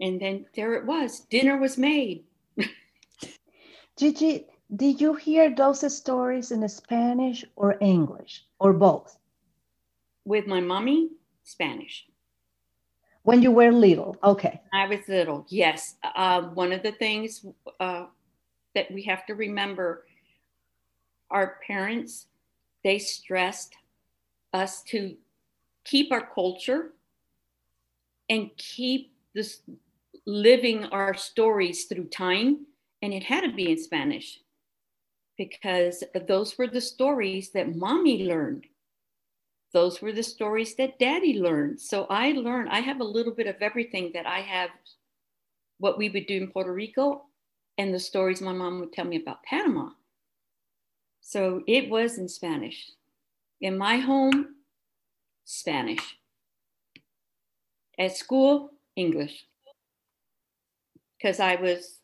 And 0.00 0.20
then 0.20 0.46
there 0.54 0.74
it 0.74 0.86
was. 0.86 1.26
Dinner 1.28 1.56
was 1.56 1.76
made. 1.76 2.22
Gigi, 3.98 4.46
did 4.76 5.00
you 5.00 5.14
hear 5.14 5.52
those 5.52 5.92
stories 5.92 6.52
in 6.52 6.68
Spanish 6.68 7.44
or 7.56 7.78
English 7.80 8.44
or 8.60 8.72
both? 8.72 9.18
With 10.24 10.46
my 10.46 10.60
mommy, 10.60 11.10
Spanish. 11.44 12.06
When 13.22 13.40
you 13.40 13.50
were 13.50 13.72
little, 13.72 14.16
okay. 14.22 14.60
I 14.72 14.86
was 14.86 15.00
little, 15.08 15.46
yes. 15.48 15.96
Uh, 16.02 16.42
one 16.42 16.72
of 16.72 16.82
the 16.82 16.92
things 16.92 17.46
uh, 17.80 18.06
that 18.74 18.90
we 18.90 19.02
have 19.04 19.24
to 19.26 19.34
remember 19.34 20.04
our 21.30 21.58
parents, 21.66 22.26
they 22.82 22.98
stressed 22.98 23.74
us 24.52 24.82
to 24.82 25.16
keep 25.84 26.12
our 26.12 26.28
culture 26.34 26.92
and 28.28 28.50
keep 28.56 29.12
this 29.34 29.60
living 30.26 30.84
our 30.86 31.14
stories 31.14 31.84
through 31.84 32.08
time. 32.08 32.66
And 33.02 33.12
it 33.12 33.22
had 33.22 33.42
to 33.42 33.52
be 33.52 33.70
in 33.70 33.78
Spanish 33.78 34.40
because 35.36 36.04
those 36.28 36.56
were 36.56 36.68
the 36.68 36.80
stories 36.80 37.50
that 37.50 37.74
mommy 37.76 38.24
learned 38.26 38.66
those 39.74 40.00
were 40.00 40.12
the 40.12 40.22
stories 40.22 40.76
that 40.76 41.00
daddy 41.00 41.40
learned. 41.40 41.80
So 41.80 42.06
I 42.08 42.30
learned, 42.30 42.70
I 42.70 42.78
have 42.78 43.00
a 43.00 43.04
little 43.04 43.34
bit 43.34 43.48
of 43.48 43.56
everything 43.60 44.12
that 44.14 44.24
I 44.24 44.38
have, 44.38 44.70
what 45.78 45.98
we 45.98 46.08
would 46.08 46.26
do 46.26 46.36
in 46.36 46.48
Puerto 46.48 46.72
Rico 46.72 47.24
and 47.76 47.92
the 47.92 47.98
stories 47.98 48.40
my 48.40 48.52
mom 48.52 48.78
would 48.78 48.92
tell 48.92 49.04
me 49.04 49.20
about 49.20 49.42
Panama. 49.42 49.90
So 51.20 51.64
it 51.66 51.90
was 51.90 52.18
in 52.18 52.28
Spanish. 52.28 52.92
In 53.60 53.76
my 53.76 53.96
home, 53.96 54.54
Spanish. 55.44 56.18
At 57.98 58.16
school, 58.16 58.70
English. 58.94 59.44
Because 61.18 61.40
I 61.40 61.56
was, 61.56 61.98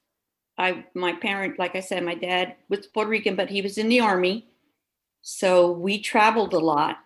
I 0.59 0.85
my 0.95 1.13
parent, 1.13 1.59
like 1.59 1.77
I 1.77 1.81
said, 1.81 2.03
my 2.05 2.17
dad 2.17 2.57
was 2.69 2.89
Puerto 2.89 3.11
Rican, 3.11 3.37
but 3.37 3.51
he 3.51 3.63
was 3.63 3.79
in 3.79 3.89
the 3.89 4.01
army. 4.01 4.49
So 5.23 5.71
we 5.71 6.01
traveled 6.01 6.55
a 6.55 6.59
lot 6.59 6.99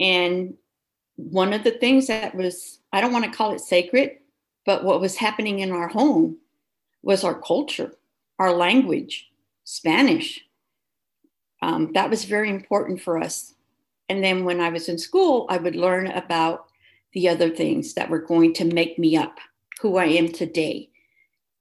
and 0.00 0.54
one 1.16 1.52
of 1.52 1.64
the 1.64 1.72
things 1.72 2.08
that 2.08 2.34
was, 2.34 2.80
I 2.92 3.00
don't 3.00 3.12
want 3.12 3.24
to 3.24 3.30
call 3.30 3.54
it 3.54 3.60
sacred, 3.60 4.18
But 4.66 4.84
what 4.84 5.00
was 5.00 5.16
happening 5.16 5.60
in 5.60 5.70
our 5.70 5.88
home 5.88 6.38
was 7.02 7.24
our 7.24 7.40
culture, 7.40 7.92
our 8.38 8.52
language, 8.52 9.30
Spanish. 9.64 10.40
Um, 11.62 11.92
that 11.94 12.10
was 12.10 12.24
very 12.24 12.50
important 12.50 13.00
for 13.00 13.18
us. 13.18 13.54
And 14.08 14.22
then 14.22 14.44
when 14.44 14.60
I 14.60 14.68
was 14.68 14.88
in 14.88 14.98
school, 14.98 15.46
I 15.48 15.56
would 15.56 15.76
learn 15.76 16.08
about 16.08 16.66
the 17.12 17.28
other 17.28 17.48
things 17.48 17.94
that 17.94 18.10
were 18.10 18.20
going 18.20 18.52
to 18.54 18.64
make 18.64 18.98
me 18.98 19.16
up 19.16 19.38
who 19.80 19.96
I 19.96 20.06
am 20.06 20.28
today. 20.28 20.90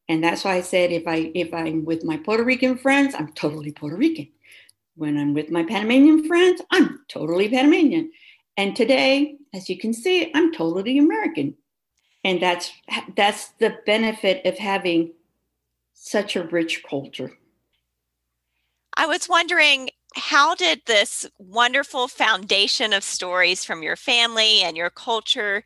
And 0.09 0.23
that's 0.23 0.43
why 0.43 0.55
I 0.55 0.61
said 0.61 0.91
if 0.91 1.07
I 1.07 1.31
if 1.33 1.53
I'm 1.53 1.85
with 1.85 2.03
my 2.03 2.17
Puerto 2.17 2.43
Rican 2.43 2.77
friends, 2.77 3.15
I'm 3.15 3.31
totally 3.33 3.71
Puerto 3.71 3.95
Rican. 3.95 4.27
When 4.95 5.17
I'm 5.17 5.33
with 5.33 5.49
my 5.49 5.63
Panamanian 5.63 6.27
friends, 6.27 6.61
I'm 6.71 7.03
totally 7.07 7.49
Panamanian. 7.49 8.11
And 8.57 8.75
today, 8.75 9.37
as 9.53 9.69
you 9.69 9.77
can 9.77 9.93
see, 9.93 10.31
I'm 10.33 10.53
totally 10.53 10.97
American. 10.97 11.55
And 12.23 12.41
that's 12.41 12.71
that's 13.15 13.49
the 13.59 13.77
benefit 13.85 14.45
of 14.45 14.57
having 14.57 15.13
such 15.93 16.35
a 16.35 16.43
rich 16.43 16.83
culture. 16.89 17.31
I 18.97 19.05
was 19.05 19.27
wondering 19.29 19.89
how 20.15 20.55
did 20.55 20.81
this 20.85 21.27
wonderful 21.37 22.07
foundation 22.07 22.93
of 22.93 23.03
stories 23.03 23.65
from 23.65 23.83
your 23.83 23.95
family 23.95 24.61
and 24.61 24.77
your 24.77 24.89
culture 24.89 25.63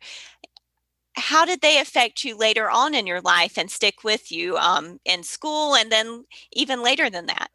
how 1.14 1.44
did 1.44 1.60
they 1.60 1.78
affect 1.78 2.24
you 2.24 2.36
later 2.36 2.70
on 2.70 2.94
in 2.94 3.06
your 3.06 3.20
life 3.20 3.58
and 3.58 3.70
stick 3.70 4.04
with 4.04 4.30
you 4.32 4.56
um, 4.56 4.98
in 5.04 5.22
school 5.22 5.74
and 5.74 5.90
then 5.90 6.24
even 6.52 6.82
later 6.82 7.10
than 7.10 7.26
that 7.26 7.50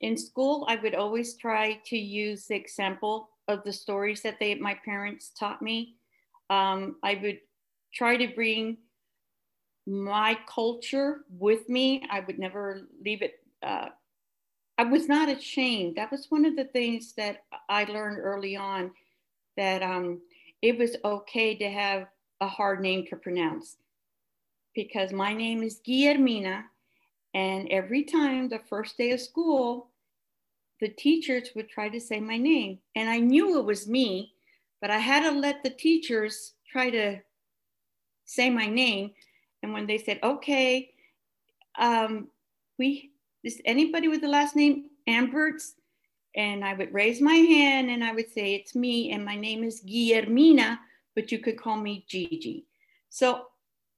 in 0.00 0.16
school 0.16 0.66
i 0.68 0.76
would 0.76 0.94
always 0.94 1.34
try 1.34 1.78
to 1.84 1.96
use 1.96 2.46
the 2.46 2.54
example 2.54 3.30
of 3.48 3.64
the 3.64 3.72
stories 3.72 4.22
that 4.22 4.38
they 4.38 4.54
my 4.54 4.76
parents 4.84 5.30
taught 5.30 5.62
me 5.62 5.96
um, 6.50 6.96
i 7.02 7.18
would 7.22 7.38
try 7.92 8.16
to 8.16 8.34
bring 8.34 8.76
my 9.86 10.38
culture 10.46 11.24
with 11.30 11.68
me 11.68 12.06
i 12.10 12.20
would 12.20 12.38
never 12.38 12.82
leave 13.02 13.22
it 13.22 13.40
uh, 13.62 13.88
I 14.78 14.84
was 14.84 15.08
not 15.08 15.28
ashamed. 15.28 15.96
That 15.96 16.12
was 16.12 16.30
one 16.30 16.44
of 16.44 16.54
the 16.54 16.66
things 16.66 17.12
that 17.16 17.42
I 17.68 17.82
learned 17.84 18.20
early 18.20 18.56
on 18.56 18.92
that 19.56 19.82
um, 19.82 20.20
it 20.62 20.78
was 20.78 20.96
okay 21.04 21.56
to 21.56 21.68
have 21.68 22.06
a 22.40 22.46
hard 22.46 22.80
name 22.80 23.04
to 23.06 23.16
pronounce 23.16 23.76
because 24.76 25.12
my 25.12 25.34
name 25.34 25.64
is 25.64 25.80
Guillermina. 25.86 26.62
And 27.34 27.68
every 27.70 28.04
time 28.04 28.48
the 28.48 28.60
first 28.70 28.96
day 28.96 29.10
of 29.10 29.20
school, 29.20 29.90
the 30.80 30.88
teachers 30.88 31.50
would 31.54 31.68
try 31.68 31.88
to 31.88 32.00
say 32.00 32.20
my 32.20 32.36
name. 32.36 32.78
And 32.94 33.08
I 33.08 33.18
knew 33.18 33.58
it 33.58 33.64
was 33.64 33.88
me, 33.88 34.32
but 34.80 34.90
I 34.90 34.98
had 34.98 35.28
to 35.28 35.30
let 35.30 35.62
the 35.62 35.70
teachers 35.70 36.52
try 36.70 36.90
to 36.90 37.18
say 38.24 38.50
my 38.50 38.66
name. 38.66 39.12
And 39.62 39.72
when 39.72 39.86
they 39.86 39.98
said, 39.98 40.20
okay, 40.22 40.92
um, 41.78 42.28
we 42.78 43.12
is 43.44 43.60
anybody 43.64 44.08
with 44.08 44.20
the 44.20 44.28
last 44.28 44.56
name 44.56 44.90
Amberts? 45.06 45.74
And 46.36 46.64
I 46.64 46.74
would 46.74 46.92
raise 46.92 47.20
my 47.20 47.34
hand 47.34 47.90
and 47.90 48.04
I 48.04 48.12
would 48.12 48.30
say, 48.30 48.54
It's 48.54 48.74
me, 48.74 49.12
and 49.12 49.24
my 49.24 49.36
name 49.36 49.64
is 49.64 49.82
Guillermina, 49.82 50.78
but 51.14 51.32
you 51.32 51.38
could 51.38 51.58
call 51.58 51.76
me 51.76 52.04
Gigi. 52.08 52.66
So 53.08 53.46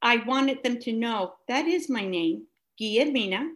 I 0.03 0.19
wanted 0.19 0.63
them 0.63 0.79
to 0.81 0.93
know 0.93 1.35
that 1.49 1.67
is 1.67 1.91
my 1.91 2.07
name, 2.07 2.45
Guillermina, 2.81 3.51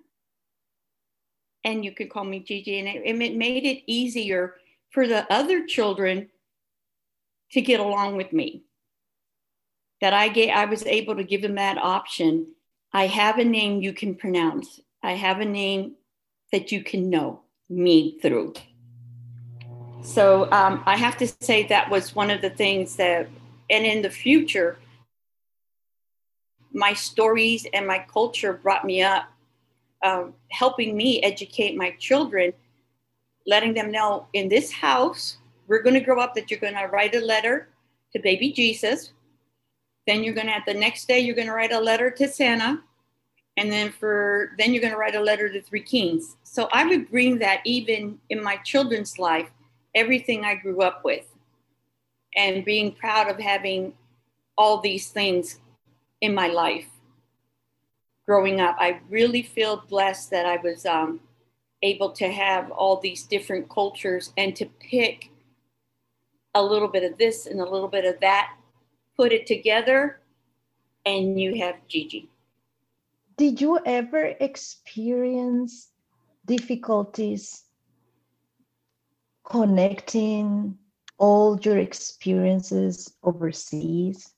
and 1.65 1.85
you 1.85 1.93
could 1.93 2.11
call 2.11 2.25
me 2.25 2.41
Gigi. 2.41 2.79
And 2.79 2.89
it, 2.89 3.03
it 3.05 3.37
made 3.37 3.65
it 3.65 3.83
easier 3.87 4.55
for 4.91 5.07
the 5.07 5.31
other 5.33 5.67
children 5.67 6.29
to 7.53 7.61
get 7.61 7.81
along 7.81 8.17
with 8.17 8.33
me. 8.33 8.63
That 10.01 10.13
I 10.13 10.29
get, 10.29 10.55
I 10.55 10.67
was 10.67 10.85
able 10.85 11.17
to 11.17 11.25
give 11.25 11.43
them 11.43 11.55
that 11.55 11.79
option. 11.79 12.49
I 12.93 13.07
have 13.07 13.39
a 13.39 13.45
name 13.45 13.81
you 13.81 13.93
can 13.93 14.15
pronounce. 14.15 14.81
I 15.03 15.13
have 15.13 15.41
a 15.41 15.45
name 15.45 15.95
that 16.53 16.71
you 16.71 16.85
can 16.85 17.11
know 17.11 17.43
me 17.69 18.19
through. 18.21 18.55
So 20.03 20.51
um, 20.53 20.83
I 20.85 20.97
have 20.97 21.17
to 21.19 21.27
say 21.27 21.67
that 21.69 21.91
was 21.91 22.15
one 22.15 22.31
of 22.31 22.43
the 22.43 22.51
things 22.51 22.97
that, 22.97 23.29
and 23.71 23.87
in 23.87 24.03
the 24.03 24.11
future, 24.11 24.79
my 26.73 26.93
stories 26.93 27.67
and 27.73 27.87
my 27.87 28.05
culture 28.13 28.53
brought 28.53 28.85
me 28.85 29.03
up, 29.03 29.25
uh, 30.05 30.27
helping 30.51 30.97
me 30.97 31.21
educate 31.23 31.77
my 31.77 31.91
children, 31.99 32.53
letting 33.47 33.75
them 33.75 33.91
know 33.91 34.27
in 34.35 34.49
this 34.49 34.71
house, 34.71 35.39
we're 35.67 35.83
going 35.83 35.95
to 35.95 36.01
grow 36.01 36.21
up 36.21 36.35
that 36.35 36.51
you're 36.51 36.61
going 36.61 36.75
to 36.75 36.85
write 36.85 37.15
a 37.15 37.21
letter 37.21 37.69
to 38.13 38.21
baby 38.21 38.53
Jesus. 38.53 39.13
Then 40.07 40.23
you're 40.23 40.35
going 40.35 40.47
to, 40.47 40.55
at 40.55 40.67
the 40.67 40.75
next 40.75 41.09
day, 41.09 41.21
you're 41.21 41.35
going 41.35 41.49
to 41.49 41.55
write 41.55 41.73
a 41.73 41.81
letter 41.81 42.11
to 42.11 42.29
Santa. 42.29 42.83
And 43.57 43.73
then 43.73 43.93
for 43.93 44.51
then 44.59 44.73
you're 44.73 44.83
going 44.83 44.93
to 44.93 44.99
write 44.99 45.15
a 45.15 45.21
letter 45.21 45.49
to 45.49 45.63
three 45.63 45.83
kings. 45.83 46.37
So 46.43 46.69
i 46.73 46.85
would 46.85 47.09
bring 47.09 47.39
that 47.39 47.61
even 47.65 48.19
in 48.29 48.43
my 48.43 48.57
children's 48.57 49.17
life 49.19 49.49
everything 49.95 50.45
i 50.45 50.57
grew 50.57 50.83
up 50.83 51.05
with. 51.05 51.25
And 52.37 52.65
being 52.65 52.91
proud 52.93 53.31
of 53.31 53.39
having 53.39 53.95
all 54.59 54.81
these 54.81 55.09
things 55.09 55.61
in 56.21 56.35
my 56.35 56.49
life 56.49 56.89
growing 58.27 58.61
up 58.61 58.77
i 58.79 59.01
really 59.09 59.43
feel 59.43 59.85
blessed 59.89 60.31
that 60.31 60.47
i 60.47 60.57
was 60.57 60.87
um, 60.87 61.21
able 61.83 62.11
to 62.11 62.31
have 62.31 62.71
all 62.71 62.99
these 63.01 63.25
different 63.25 63.69
cultures 63.69 64.33
and 64.37 64.57
to 64.57 64.67
pick 64.81 65.31
a 66.55 66.63
little 66.63 66.89
bit 66.89 67.05
of 67.05 67.19
this 67.19 67.47
and 67.47 67.61
a 67.61 67.69
little 67.69 67.89
bit 67.89 68.05
of 68.05 68.19
that 68.21 68.55
put 69.17 69.33
it 69.33 69.47
together 69.47 70.21
and 71.07 71.39
you 71.41 71.57
have 71.61 71.77
gigi. 71.89 72.29
Did 73.37 73.61
you 73.61 73.79
ever 73.85 74.35
experience 74.41 75.89
difficulties 76.47 77.65
connecting 79.45 80.79
all 81.19 81.59
your 81.61 81.79
experiences 81.79 83.13
overseas 83.23 84.33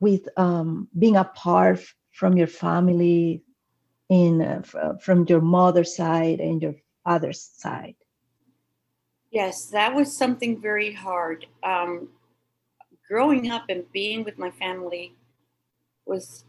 with 0.00 0.28
um, 0.36 0.88
being 0.98 1.16
apart 1.16 1.84
from 2.18 2.36
your 2.36 2.52
family 2.64 3.42
in 4.08 4.34
uh, 4.42 4.62
from 5.06 5.24
your 5.28 5.40
mother's 5.40 5.94
side 5.94 6.40
and 6.40 6.62
your 6.62 6.74
father's 7.04 7.42
side 7.64 7.98
yes 9.30 9.66
that 9.66 9.94
was 9.94 10.08
something 10.22 10.60
very 10.60 10.92
hard 10.92 11.46
um, 11.62 12.08
growing 13.08 13.50
up 13.50 13.64
and 13.68 13.90
being 13.92 14.24
with 14.24 14.38
my 14.38 14.50
family 14.50 15.14
was 16.04 16.44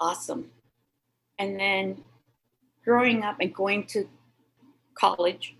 awesome. 0.00 0.50
And 1.38 1.58
then 1.58 2.04
growing 2.84 3.22
up 3.22 3.36
and 3.40 3.54
going 3.54 3.86
to 3.88 4.08
college, 4.94 5.56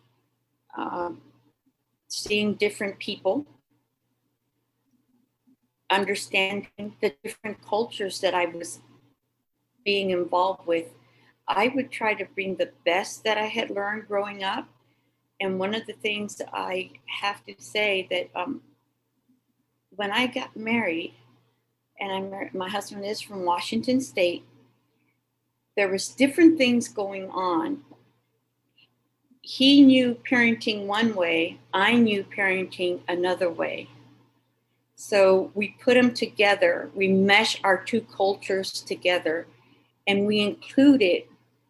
um, 0.77 1.21
seeing 2.09 2.55
different 2.55 2.99
people, 2.99 3.47
understanding 5.91 6.97
the 7.01 7.15
different 7.23 7.65
cultures 7.67 8.21
that 8.21 8.35
I 8.35 8.47
was 8.47 8.81
being 9.85 10.11
involved 10.11 10.67
with, 10.67 10.87
I 11.47 11.69
would 11.75 11.91
try 11.91 12.15
to 12.15 12.25
bring 12.35 12.57
the 12.57 12.71
best 12.85 13.25
that 13.25 13.39
I 13.39 13.47
had 13.47 13.71
learned 13.71 14.09
growing 14.09 14.43
up. 14.43 14.67
And 15.41 15.59
one 15.59 15.75
of 15.75 15.87
the 15.87 15.93
things 15.93 16.41
I 16.53 16.91
have 17.21 17.45
to 17.47 17.55
say 17.59 18.07
that 18.11 18.31
um, 18.39 18.63
when 19.91 20.11
I 20.11 20.27
got 20.27 20.57
married, 20.57 21.15
and 22.01 22.35
I'm 22.35 22.51
my 22.53 22.69
husband 22.69 23.05
is 23.05 23.21
from 23.21 23.45
Washington 23.45 24.01
State. 24.01 24.45
There 25.77 25.89
was 25.89 26.09
different 26.09 26.59
things 26.59 26.89
going 26.89 27.31
on. 27.31 27.83
He 29.41 29.83
knew 29.83 30.19
parenting 30.29 30.87
one 30.87 31.15
way, 31.15 31.59
I 31.73 31.95
knew 31.95 32.25
parenting 32.25 33.01
another 33.09 33.51
way. 33.51 33.89
So 34.97 35.51
we 35.55 35.77
put 35.83 35.95
them 35.95 36.15
together, 36.15 36.91
we 36.95 37.09
mesh 37.09 37.61
our 37.63 37.83
two 37.83 38.01
cultures 38.01 38.81
together, 38.81 39.47
and 40.07 40.27
we 40.27 40.41
included 40.41 41.25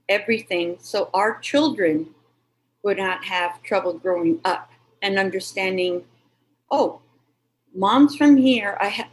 everything 0.08 0.76
so 0.80 1.10
our 1.14 1.38
children 1.38 2.08
would 2.82 2.98
not 2.98 3.24
have 3.24 3.62
trouble 3.62 3.94
growing 3.94 4.40
up 4.44 4.70
and 5.02 5.18
understanding, 5.18 6.04
oh, 6.70 7.00
mom's 7.74 8.16
from 8.16 8.36
here. 8.36 8.76
I 8.80 8.88
have 8.88 9.08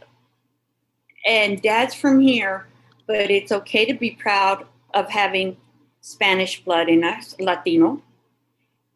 and 1.24 1.62
dad's 1.62 1.94
from 1.94 2.20
here, 2.20 2.66
but 3.06 3.30
it's 3.30 3.52
okay 3.52 3.84
to 3.84 3.94
be 3.94 4.10
proud 4.10 4.66
of 4.92 5.08
having 5.08 5.56
Spanish 6.00 6.64
blood 6.64 6.88
in 6.88 7.04
us, 7.04 7.36
Latino, 7.38 8.02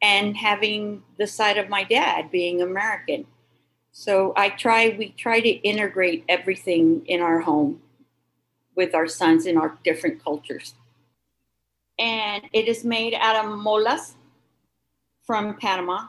and 0.02 0.36
having 0.36 1.02
the 1.18 1.26
side 1.26 1.56
of 1.56 1.68
my 1.68 1.84
dad 1.84 2.30
being 2.32 2.60
American. 2.60 3.26
So 3.92 4.32
I 4.36 4.50
try, 4.50 4.96
we 4.98 5.10
try 5.10 5.40
to 5.40 5.48
integrate 5.48 6.24
everything 6.28 7.02
in 7.06 7.20
our 7.20 7.40
home 7.40 7.80
with 8.76 8.94
our 8.94 9.08
sons 9.08 9.46
in 9.46 9.56
our 9.56 9.76
different 9.84 10.22
cultures. 10.22 10.74
And 11.98 12.44
it 12.52 12.68
is 12.68 12.84
made 12.84 13.14
out 13.14 13.44
of 13.44 13.50
molas 13.52 14.14
from 15.24 15.56
Panama. 15.56 16.08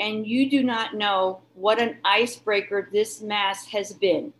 And 0.00 0.26
you 0.26 0.48
do 0.48 0.62
not 0.62 0.94
know 0.94 1.40
what 1.54 1.80
an 1.80 1.98
icebreaker 2.04 2.88
this 2.92 3.20
mask 3.20 3.68
has 3.68 3.92
been 3.92 4.32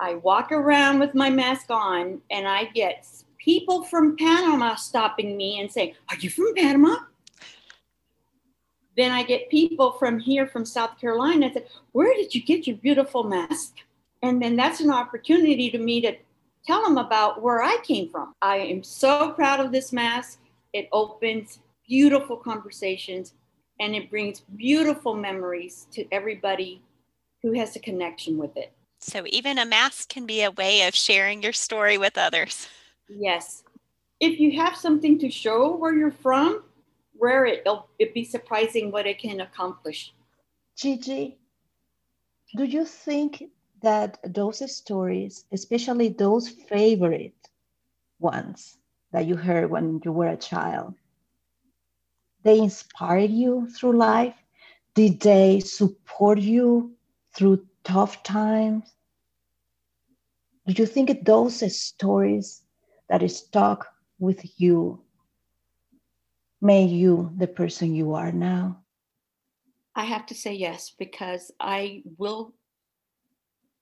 I 0.00 0.14
walk 0.14 0.52
around 0.52 1.00
with 1.00 1.14
my 1.14 1.28
mask 1.28 1.70
on 1.70 2.20
and 2.30 2.46
I 2.46 2.64
get 2.66 3.06
people 3.38 3.82
from 3.82 4.16
Panama 4.16 4.76
stopping 4.76 5.36
me 5.36 5.60
and 5.60 5.70
saying, 5.70 5.94
Are 6.08 6.16
you 6.16 6.30
from 6.30 6.54
Panama? 6.54 6.96
Then 8.96 9.10
I 9.10 9.22
get 9.24 9.50
people 9.50 9.92
from 9.92 10.18
here 10.18 10.46
from 10.46 10.64
South 10.64 11.00
Carolina 11.00 11.52
that 11.52 11.66
Where 11.92 12.14
did 12.14 12.34
you 12.34 12.42
get 12.42 12.66
your 12.66 12.76
beautiful 12.76 13.24
mask? 13.24 13.74
And 14.22 14.40
then 14.40 14.56
that's 14.56 14.80
an 14.80 14.90
opportunity 14.90 15.70
to 15.70 15.78
me 15.78 16.00
to 16.02 16.16
tell 16.68 16.82
them 16.82 16.98
about 16.98 17.40
where 17.40 17.62
I 17.62 17.78
came 17.82 18.10
from. 18.10 18.34
I 18.42 18.58
am 18.58 18.84
so 18.84 19.32
proud 19.32 19.58
of 19.58 19.72
this 19.72 19.90
mask. 19.90 20.40
It 20.74 20.88
opens 20.92 21.60
beautiful 21.88 22.36
conversations 22.36 23.32
and 23.80 23.94
it 23.94 24.10
brings 24.10 24.40
beautiful 24.40 25.14
memories 25.14 25.86
to 25.92 26.04
everybody 26.12 26.82
who 27.42 27.52
has 27.52 27.74
a 27.74 27.78
connection 27.78 28.36
with 28.36 28.54
it. 28.56 28.72
So, 29.00 29.24
even 29.28 29.58
a 29.58 29.64
mask 29.64 30.08
can 30.08 30.26
be 30.26 30.42
a 30.42 30.50
way 30.50 30.86
of 30.86 30.94
sharing 30.94 31.42
your 31.42 31.52
story 31.52 31.96
with 31.96 32.18
others. 32.18 32.68
Yes. 33.08 33.62
If 34.20 34.40
you 34.40 34.60
have 34.60 34.76
something 34.76 35.18
to 35.20 35.30
show 35.30 35.74
where 35.76 35.94
you're 35.94 36.10
from, 36.10 36.64
wear 37.14 37.46
it. 37.46 37.60
It'll, 37.60 37.88
it'd 37.98 38.12
be 38.12 38.24
surprising 38.24 38.90
what 38.90 39.06
it 39.06 39.20
can 39.20 39.40
accomplish. 39.40 40.12
Gigi, 40.76 41.38
do 42.56 42.64
you 42.64 42.84
think 42.84 43.44
that 43.82 44.18
those 44.24 44.74
stories, 44.74 45.44
especially 45.52 46.08
those 46.08 46.48
favorite 46.48 47.48
ones 48.18 48.76
that 49.12 49.26
you 49.26 49.36
heard 49.36 49.70
when 49.70 50.00
you 50.04 50.12
were 50.12 50.28
a 50.28 50.36
child, 50.36 50.94
they 52.42 52.58
inspired 52.58 53.30
you 53.30 53.68
through 53.68 53.96
life? 53.96 54.34
Did 54.94 55.20
they 55.20 55.60
support 55.60 56.38
you 56.38 56.96
through 57.34 57.66
tough 57.84 58.22
times? 58.22 58.92
Do 60.66 60.74
you 60.74 60.86
think 60.86 61.24
those 61.24 61.62
stories 61.76 62.62
that 63.08 63.28
stuck 63.30 63.86
with 64.18 64.44
you 64.60 65.00
made 66.60 66.90
you 66.90 67.32
the 67.36 67.46
person 67.46 67.94
you 67.94 68.14
are 68.14 68.32
now? 68.32 68.82
I 69.94 70.04
have 70.04 70.26
to 70.26 70.34
say 70.34 70.54
yes, 70.54 70.92
because 70.96 71.50
I 71.58 72.02
will, 72.18 72.54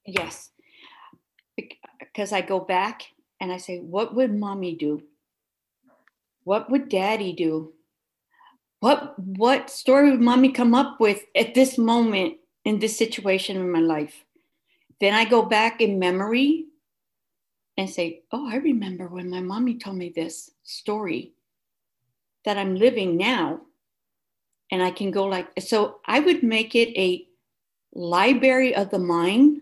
yes, 0.07 0.51
because 1.57 2.33
I 2.33 2.41
go 2.41 2.61
back 2.61 3.03
and 3.41 3.53
I 3.53 3.57
say, 3.57 3.79
what 3.79 4.15
would 4.15 4.35
mommy 4.35 4.75
do? 4.75 5.03
What 6.45 6.71
would 6.71 6.89
daddy 6.89 7.33
do? 7.33 7.73
What 8.81 9.19
what 9.19 9.71
story 9.71 10.11
would 10.11 10.21
mommy 10.21 10.53
come 10.53 10.75
up 10.75 11.01
with 11.01 11.25
at 11.35 11.55
this 11.55 11.77
moment 11.79 12.35
in 12.65 12.79
this 12.79 12.97
situation 12.97 13.57
in 13.57 13.71
my 13.71 13.81
life? 13.81 14.25
Then 15.01 15.15
I 15.15 15.25
go 15.25 15.43
back 15.43 15.81
in 15.81 15.99
memory 15.99 16.67
and 17.77 17.89
say, 17.89 18.23
Oh, 18.33 18.49
I 18.49 18.57
remember 18.57 19.09
when 19.09 19.31
my 19.31 19.41
mommy 19.41 19.79
told 19.79 19.97
me 19.97 20.11
this 20.15 20.51
story 20.63 21.33
that 22.45 22.57
I'm 22.57 22.77
living 22.77 23.17
now. 23.17 23.61
And 24.71 24.83
I 24.83 24.91
can 24.91 25.11
go 25.11 25.25
like, 25.25 25.49
so 25.61 26.01
I 26.07 26.21
would 26.21 26.43
make 26.43 26.75
it 26.75 26.89
a 26.99 27.27
library 27.93 28.75
of 28.75 28.91
the 28.91 28.99
mind. 28.99 29.56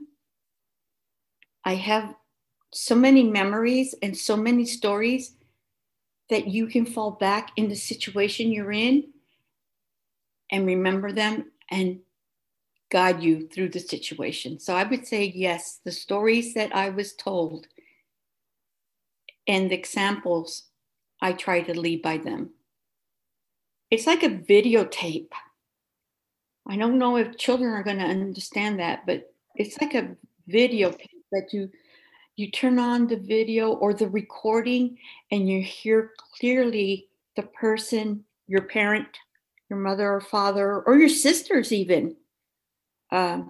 I 1.64 1.74
have 1.76 2.14
so 2.72 2.94
many 2.94 3.22
memories 3.22 3.94
and 4.02 4.16
so 4.16 4.36
many 4.36 4.66
stories 4.66 5.36
that 6.28 6.48
you 6.48 6.66
can 6.66 6.84
fall 6.84 7.12
back 7.12 7.52
in 7.56 7.68
the 7.68 7.76
situation 7.76 8.50
you're 8.50 8.72
in 8.72 9.04
and 10.50 10.66
remember 10.66 11.12
them 11.12 11.52
and 11.70 12.00
guide 12.90 13.22
you 13.22 13.48
through 13.48 13.68
the 13.70 13.80
situation. 13.80 14.58
So 14.58 14.74
I 14.74 14.84
would 14.84 15.06
say, 15.06 15.32
yes, 15.34 15.80
the 15.84 15.92
stories 15.92 16.54
that 16.54 16.74
I 16.74 16.90
was 16.90 17.14
told 17.14 17.66
and 19.46 19.70
the 19.70 19.74
examples, 19.74 20.64
I 21.20 21.32
try 21.32 21.60
to 21.62 21.78
lead 21.78 22.02
by 22.02 22.18
them. 22.18 22.50
It's 23.90 24.06
like 24.06 24.22
a 24.22 24.28
videotape. 24.28 25.30
I 26.66 26.76
don't 26.76 26.98
know 26.98 27.16
if 27.16 27.36
children 27.36 27.72
are 27.72 27.82
going 27.82 27.98
to 27.98 28.04
understand 28.04 28.80
that, 28.80 29.06
but 29.06 29.32
it's 29.54 29.80
like 29.80 29.94
a 29.94 30.16
videotape 30.50 31.13
that 31.34 31.52
you 31.52 31.70
you 32.36 32.50
turn 32.50 32.78
on 32.78 33.06
the 33.06 33.16
video 33.16 33.74
or 33.74 33.94
the 33.94 34.08
recording 34.08 34.98
and 35.30 35.48
you 35.48 35.62
hear 35.62 36.10
clearly 36.38 37.06
the 37.36 37.42
person, 37.42 38.24
your 38.48 38.62
parent, 38.62 39.06
your 39.70 39.78
mother 39.78 40.12
or 40.12 40.20
father, 40.20 40.82
or 40.82 40.98
your 40.98 41.08
sisters 41.08 41.70
even, 41.70 42.16
uh, 43.12 43.42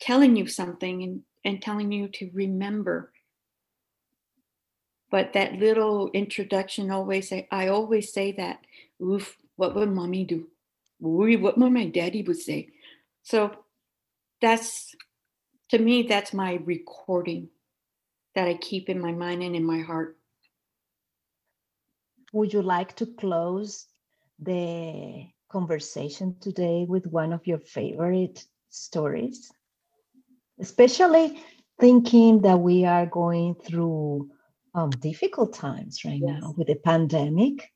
telling 0.00 0.36
you 0.36 0.46
something 0.46 1.02
and, 1.02 1.22
and 1.44 1.60
telling 1.60 1.92
you 1.92 2.08
to 2.08 2.30
remember. 2.32 3.12
But 5.10 5.34
that 5.34 5.54
little 5.54 6.10
introduction 6.14 6.90
always 6.90 7.28
say 7.28 7.46
i 7.50 7.68
always 7.68 8.10
say 8.12 8.32
that 8.32 8.60
oof 9.02 9.36
what 9.60 9.74
would 9.74 9.92
mommy 9.92 10.24
do? 10.24 10.48
Ooh, 11.04 11.38
what 11.38 11.58
would 11.58 11.72
my 11.72 11.84
daddy 11.84 12.22
would 12.22 12.38
say? 12.38 12.68
So 13.22 13.54
that's 14.40 14.94
to 15.70 15.78
me 15.78 16.02
that's 16.02 16.32
my 16.32 16.54
recording 16.64 17.48
that 18.34 18.48
i 18.48 18.54
keep 18.54 18.88
in 18.88 19.00
my 19.00 19.12
mind 19.12 19.42
and 19.42 19.56
in 19.56 19.64
my 19.64 19.80
heart 19.80 20.16
would 22.32 22.52
you 22.52 22.62
like 22.62 22.94
to 22.96 23.06
close 23.06 23.86
the 24.38 25.26
conversation 25.50 26.36
today 26.40 26.86
with 26.88 27.06
one 27.06 27.32
of 27.32 27.46
your 27.46 27.58
favorite 27.58 28.44
stories 28.68 29.52
especially 30.60 31.42
thinking 31.80 32.42
that 32.42 32.60
we 32.60 32.84
are 32.84 33.06
going 33.06 33.54
through 33.54 34.30
um, 34.74 34.90
difficult 34.90 35.54
times 35.54 36.04
right 36.04 36.20
yes. 36.22 36.40
now 36.40 36.54
with 36.56 36.68
the 36.68 36.76
pandemic. 36.76 37.72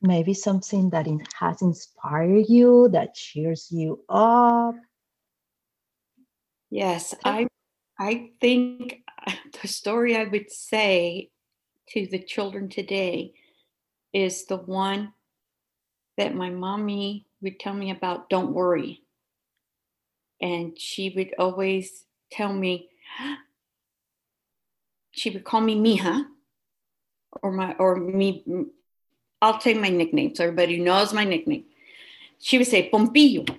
Maybe 0.00 0.32
something 0.32 0.90
that 0.90 1.08
has 1.40 1.60
inspired 1.60 2.46
you, 2.48 2.88
that 2.92 3.14
cheers 3.14 3.66
you 3.70 4.04
up. 4.08 4.76
Yes, 6.70 7.14
I 7.24 7.48
I 7.98 8.30
think 8.40 9.02
the 9.62 9.68
story 9.68 10.16
I 10.16 10.24
would 10.24 10.50
say 10.50 11.30
to 11.90 12.06
the 12.06 12.18
children 12.18 12.68
today 12.68 13.32
is 14.12 14.46
the 14.46 14.56
one 14.56 15.12
that 16.16 16.34
my 16.34 16.50
mommy 16.50 17.26
would 17.40 17.58
tell 17.58 17.74
me 17.74 17.90
about 17.90 18.28
don't 18.28 18.52
worry. 18.52 19.02
And 20.40 20.78
she 20.78 21.12
would 21.16 21.34
always 21.38 22.04
tell 22.30 22.52
me, 22.52 22.88
she 25.10 25.30
would 25.30 25.44
call 25.44 25.60
me 25.60 25.76
Mija 25.76 26.26
or 27.42 27.52
my 27.52 27.74
or 27.78 27.96
me 27.96 28.44
I'll 29.40 29.58
take 29.58 29.80
my 29.80 29.88
nickname 29.88 30.34
so 30.34 30.44
everybody 30.44 30.78
knows 30.78 31.12
my 31.12 31.24
nickname. 31.24 31.64
She 32.40 32.58
would 32.58 32.66
say 32.66 32.90
Pompillo. 32.90 33.56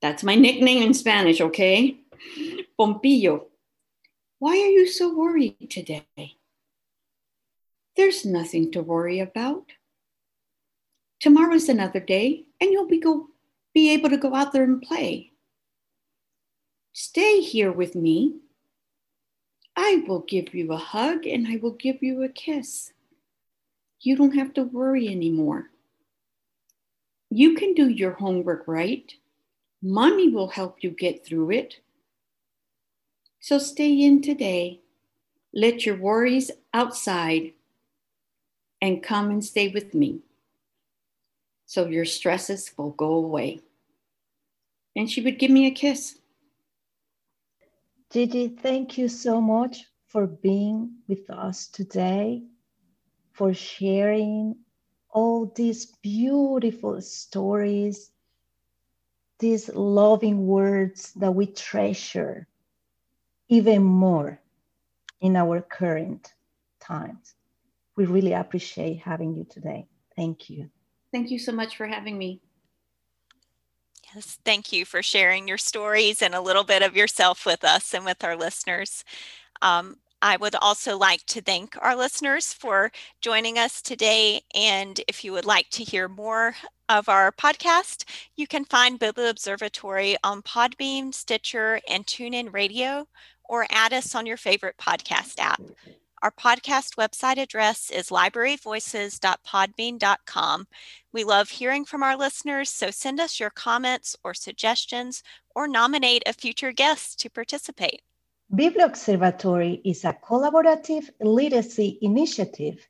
That's 0.00 0.22
my 0.22 0.34
nickname 0.34 0.82
in 0.82 0.92
Spanish, 0.92 1.40
okay? 1.40 1.98
Pompillo. 2.78 3.46
Why 4.38 4.52
are 4.52 4.70
you 4.70 4.86
so 4.86 5.14
worried 5.14 5.70
today? 5.70 6.36
There's 7.96 8.24
nothing 8.24 8.72
to 8.72 8.82
worry 8.82 9.20
about. 9.20 9.64
Tomorrow's 11.20 11.68
another 11.68 12.00
day 12.00 12.44
and 12.60 12.70
you'll 12.70 12.88
be 12.88 13.00
go 13.00 13.28
be 13.72 13.90
able 13.90 14.10
to 14.10 14.16
go 14.16 14.34
out 14.34 14.52
there 14.52 14.64
and 14.64 14.82
play. 14.82 15.32
Stay 16.92 17.40
here 17.40 17.72
with 17.72 17.94
me 17.94 18.36
I 19.76 20.04
will 20.06 20.20
give 20.20 20.54
you 20.54 20.72
a 20.72 20.76
hug 20.76 21.26
and 21.26 21.48
I 21.48 21.56
will 21.56 21.72
give 21.72 22.02
you 22.02 22.22
a 22.22 22.28
kiss. 22.28 22.92
You 24.00 24.16
don't 24.16 24.36
have 24.36 24.54
to 24.54 24.62
worry 24.62 25.08
anymore. 25.08 25.70
You 27.30 27.54
can 27.54 27.74
do 27.74 27.88
your 27.88 28.12
homework 28.12 28.68
right. 28.68 29.12
Mommy 29.82 30.28
will 30.28 30.48
help 30.48 30.82
you 30.82 30.90
get 30.90 31.26
through 31.26 31.50
it. 31.50 31.80
So 33.44 33.58
stay 33.58 34.00
in 34.00 34.22
today. 34.22 34.80
Let 35.52 35.84
your 35.84 35.98
worries 35.98 36.50
outside 36.72 37.52
and 38.80 39.02
come 39.02 39.28
and 39.30 39.44
stay 39.44 39.68
with 39.68 39.92
me. 39.92 40.20
So 41.66 41.86
your 41.86 42.06
stresses 42.06 42.72
will 42.78 42.92
go 42.92 43.16
away. 43.16 43.60
And 44.96 45.10
she 45.10 45.20
would 45.20 45.38
give 45.38 45.50
me 45.50 45.66
a 45.66 45.72
kiss. 45.72 46.20
Gigi, 48.10 48.48
thank 48.48 48.96
you 48.96 49.08
so 49.08 49.42
much 49.42 49.84
for 50.06 50.26
being 50.26 50.94
with 51.06 51.28
us 51.28 51.66
today, 51.66 52.44
for 53.34 53.52
sharing 53.52 54.56
all 55.10 55.52
these 55.54 55.84
beautiful 56.00 56.98
stories, 57.02 58.10
these 59.38 59.68
loving 59.68 60.46
words 60.46 61.12
that 61.16 61.34
we 61.34 61.44
treasure 61.44 62.48
even 63.48 63.82
more 63.82 64.40
in 65.20 65.36
our 65.36 65.60
current 65.60 66.34
times. 66.80 67.34
We 67.96 68.06
really 68.06 68.32
appreciate 68.32 68.98
having 68.98 69.34
you 69.34 69.44
today. 69.44 69.88
Thank 70.16 70.50
you. 70.50 70.70
Thank 71.12 71.30
you 71.30 71.38
so 71.38 71.52
much 71.52 71.76
for 71.76 71.86
having 71.86 72.18
me. 72.18 72.40
Yes, 74.14 74.38
thank 74.44 74.72
you 74.72 74.84
for 74.84 75.02
sharing 75.02 75.48
your 75.48 75.58
stories 75.58 76.22
and 76.22 76.34
a 76.34 76.40
little 76.40 76.64
bit 76.64 76.82
of 76.82 76.96
yourself 76.96 77.46
with 77.46 77.64
us 77.64 77.94
and 77.94 78.04
with 78.04 78.22
our 78.22 78.36
listeners. 78.36 79.04
Um, 79.62 79.96
I 80.22 80.36
would 80.36 80.54
also 80.54 80.96
like 80.96 81.24
to 81.26 81.42
thank 81.42 81.76
our 81.82 81.94
listeners 81.94 82.52
for 82.52 82.90
joining 83.20 83.58
us 83.58 83.82
today. 83.82 84.40
And 84.54 85.00
if 85.06 85.22
you 85.22 85.32
would 85.32 85.44
like 85.44 85.68
to 85.70 85.84
hear 85.84 86.08
more 86.08 86.54
of 86.88 87.08
our 87.08 87.30
podcast, 87.30 88.04
you 88.34 88.46
can 88.46 88.64
find 88.64 88.98
Bibliobservatory 88.98 90.16
on 90.24 90.42
Podbean, 90.42 91.12
Stitcher, 91.12 91.80
and 91.88 92.06
TuneIn 92.06 92.52
Radio, 92.54 93.06
or 93.54 93.66
add 93.70 93.92
us 93.92 94.16
on 94.16 94.26
your 94.26 94.36
favorite 94.36 94.76
podcast 94.76 95.38
app. 95.38 95.62
Our 96.22 96.32
podcast 96.32 96.96
website 96.96 97.40
address 97.40 97.88
is 97.88 98.08
libraryvoices.podbean.com. 98.08 100.66
We 101.12 101.22
love 101.22 101.50
hearing 101.50 101.84
from 101.84 102.02
our 102.02 102.16
listeners, 102.16 102.68
so 102.68 102.90
send 102.90 103.20
us 103.20 103.38
your 103.38 103.50
comments 103.50 104.16
or 104.24 104.34
suggestions 104.34 105.22
or 105.54 105.68
nominate 105.68 106.24
a 106.26 106.32
future 106.32 106.72
guest 106.72 107.20
to 107.20 107.30
participate. 107.30 108.02
Bibliobservatory 108.52 109.82
is 109.84 110.04
a 110.04 110.14
collaborative 110.14 111.08
literacy 111.20 112.00
initiative 112.02 112.88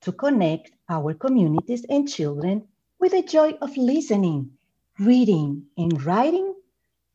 to 0.00 0.12
connect 0.12 0.70
our 0.88 1.12
communities 1.12 1.84
and 1.90 2.08
children 2.08 2.66
with 2.98 3.12
the 3.12 3.22
joy 3.22 3.50
of 3.60 3.76
listening, 3.76 4.52
reading, 4.98 5.66
and 5.76 6.02
writing 6.06 6.54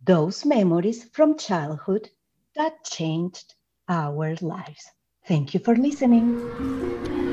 those 0.06 0.46
memories 0.46 1.06
from 1.06 1.36
childhood 1.36 2.08
that 2.56 2.84
changed 2.84 3.56
our 3.88 4.36
lives. 4.42 4.92
Thank 5.28 5.54
you 5.54 5.60
for 5.60 5.76
listening. 5.76 7.31